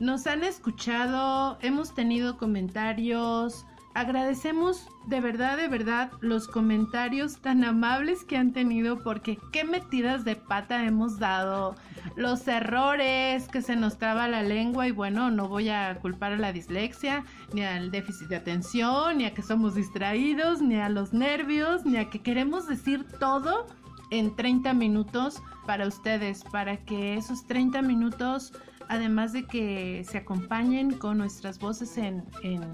Nos 0.02 0.28
han 0.28 0.44
escuchado, 0.44 1.58
hemos 1.62 1.96
tenido 1.96 2.36
comentarios. 2.38 3.66
Agradecemos 3.96 4.90
de 5.08 5.22
verdad, 5.22 5.56
de 5.56 5.70
verdad 5.70 6.12
los 6.20 6.50
comentarios 6.50 7.38
tan 7.38 7.64
amables 7.64 8.26
que 8.26 8.36
han 8.36 8.52
tenido 8.52 9.02
porque 9.02 9.40
qué 9.54 9.64
metidas 9.64 10.26
de 10.26 10.36
pata 10.36 10.84
hemos 10.84 11.18
dado, 11.18 11.78
los 12.18 12.46
errores 12.50 13.48
que 13.48 13.62
se 13.62 13.78
nos 13.78 13.98
traba 13.98 14.28
la 14.28 14.44
lengua 14.44 14.86
y 14.86 14.92
bueno, 14.92 15.32
no 15.32 15.48
voy 15.48 15.70
a 15.70 15.98
culpar 16.02 16.34
a 16.34 16.38
la 16.38 16.52
dislexia, 16.52 17.24
ni 17.54 17.64
al 17.64 17.90
déficit 17.90 18.28
de 18.28 18.36
atención, 18.36 19.20
ni 19.20 19.26
a 19.26 19.34
que 19.34 19.42
somos 19.42 19.76
distraídos, 19.76 20.62
ni 20.62 20.76
a 20.76 20.90
los 20.90 21.14
nervios, 21.14 21.86
ni 21.86 21.96
a 21.96 22.10
que 22.10 22.20
queremos 22.20 22.68
decir 22.68 23.06
todo 23.18 23.66
en 24.12 24.36
30 24.36 24.74
minutos 24.74 25.42
para 25.66 25.88
ustedes, 25.88 26.44
para 26.44 26.76
que 26.84 27.16
esos 27.16 27.48
30 27.48 27.82
minutos 27.82 28.52
además 28.90 29.34
de 29.34 29.44
que 29.46 30.04
se 30.08 30.18
acompañen 30.18 30.92
con 30.92 31.18
nuestras 31.18 31.60
voces 31.60 31.98
en, 31.98 32.24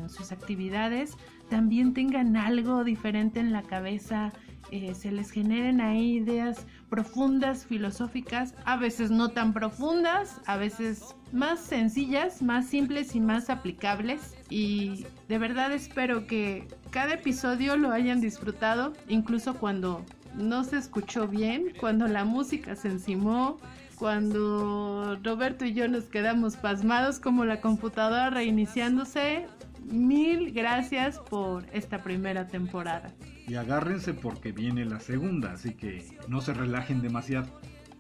sus 0.10 0.32
actividades, 0.32 1.18
también 1.50 1.94
tengan 1.94 2.36
algo 2.38 2.84
diferente 2.84 3.40
en 3.40 3.52
la 3.52 3.64
cabeza, 3.64 4.32
eh, 4.72 4.94
se 4.94 5.12
les 5.12 5.32
generen 5.32 5.82
ahí 5.82 6.18
ideas 6.18 6.66
profundas, 6.90 7.66
filosóficas, 7.66 8.56
a 8.66 8.78
veces 8.78 9.12
no 9.12 9.30
tan 9.30 9.54
profundas, 9.54 10.40
a 10.46 10.58
veces 10.58 11.16
más 11.34 11.60
sencillas, 11.60 12.42
más 12.42 12.68
simples 12.68 13.16
y 13.16 13.20
más 13.20 13.50
aplicables. 13.50 14.36
Y 14.50 15.06
de 15.28 15.38
verdad 15.38 15.72
espero 15.74 16.28
que 16.28 16.68
cada 16.90 17.16
episodio 17.16 17.76
lo 17.76 17.92
hayan 17.92 18.22
disfrutado, 18.22 18.94
incluso 19.08 19.56
cuando 19.56 20.06
no 20.36 20.64
se 20.64 20.78
escuchó 20.78 21.28
bien, 21.28 21.74
cuando 21.80 22.08
la 22.08 22.26
música 22.26 22.76
se 22.76 22.90
encimó, 22.90 23.58
cuando 23.98 25.20
Roberto 25.24 25.66
y 25.66 25.74
yo 25.74 25.88
nos 25.88 26.06
quedamos 26.06 26.56
pasmados 26.56 27.20
como 27.20 27.46
la 27.46 27.62
computadora 27.62 28.30
reiniciándose. 28.32 29.46
Mil 29.84 30.52
gracias 30.54 31.20
por 31.20 31.66
esta 31.72 32.04
primera 32.04 32.48
temporada. 32.48 33.12
Y 33.48 33.56
agárrense 33.56 34.14
porque 34.14 34.52
viene 34.52 34.86
la 34.86 35.00
segunda, 35.00 35.52
así 35.52 35.74
que 35.74 36.06
no 36.28 36.42
se 36.42 36.54
relajen 36.54 37.02
demasiado. 37.02 37.48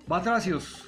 Batracios, 0.07 0.87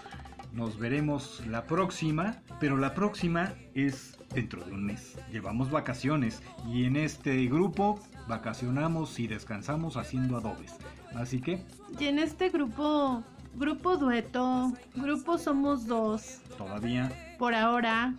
nos 0.53 0.77
veremos 0.77 1.43
la 1.47 1.65
próxima, 1.65 2.37
pero 2.59 2.77
la 2.77 2.93
próxima 2.93 3.53
es 3.73 4.17
dentro 4.33 4.63
de 4.63 4.71
un 4.71 4.85
mes. 4.85 5.15
Llevamos 5.31 5.71
vacaciones 5.71 6.41
y 6.71 6.85
en 6.85 6.95
este 6.95 7.45
grupo 7.47 7.99
vacacionamos 8.27 9.19
y 9.19 9.27
descansamos 9.27 9.97
haciendo 9.97 10.37
adobes. 10.37 10.75
Así 11.15 11.39
que 11.41 11.63
Y 11.99 12.05
en 12.05 12.19
este 12.19 12.49
grupo, 12.49 13.23
grupo 13.55 13.97
dueto, 13.97 14.71
grupo 14.95 15.37
somos 15.37 15.85
dos. 15.85 16.39
todavía 16.57 17.11
Por 17.37 17.53
ahora, 17.53 18.13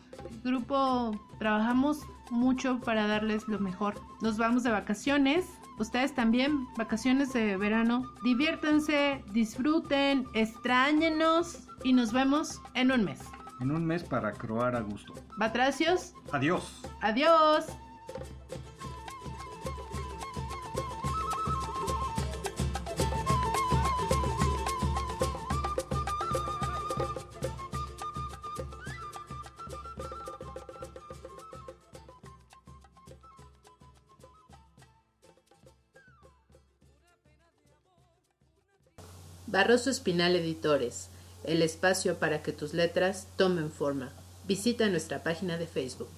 grupo 0.45 1.19
trabajamos 1.39 2.01
mucho 2.31 2.81
para 2.81 3.07
darles 3.07 3.47
lo 3.49 3.59
mejor. 3.59 3.95
Nos 4.23 4.37
vamos 4.39 4.63
de 4.63 4.71
vacaciones. 4.71 5.47
Ustedes 5.79 6.15
también, 6.15 6.67
vacaciones 6.77 7.33
de 7.33 7.57
verano. 7.57 8.05
Diviértanse, 8.23 9.25
disfruten, 9.33 10.25
extrañenos 10.35 11.67
y 11.83 11.93
nos 11.93 12.13
vemos 12.13 12.61
en 12.75 12.93
un 12.93 13.05
mes. 13.05 13.21
en 13.61 13.71
un 13.71 13.85
mes 13.87 14.03
para 14.05 14.33
croar 14.33 14.77
a 14.77 14.81
gusto. 14.81 15.15
Batracios, 15.39 16.13
Adiós. 16.33 16.83
adiós. 17.01 17.67
Barroso 39.55 39.89
Espinal 39.89 40.35
Editores, 40.35 41.11
el 41.45 41.63
espacio 41.63 42.19
para 42.19 42.43
que 42.43 42.51
tus 42.51 42.75
letras 42.75 43.29
tomen 43.37 43.71
forma. 43.71 44.11
Visita 44.49 44.89
nuestra 44.89 45.23
página 45.23 45.57
de 45.57 45.69
Facebook. 45.69 46.09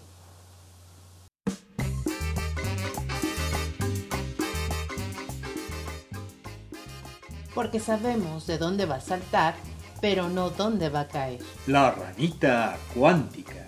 Porque 7.54 7.78
sabemos 7.78 8.46
de 8.46 8.56
dónde 8.56 8.86
va 8.86 8.94
a 8.94 9.00
saltar, 9.02 9.54
pero 10.00 10.30
no 10.30 10.48
dónde 10.48 10.88
va 10.88 11.00
a 11.00 11.08
caer. 11.08 11.40
La 11.66 11.90
ranita 11.90 12.78
cuántica. 12.94 13.65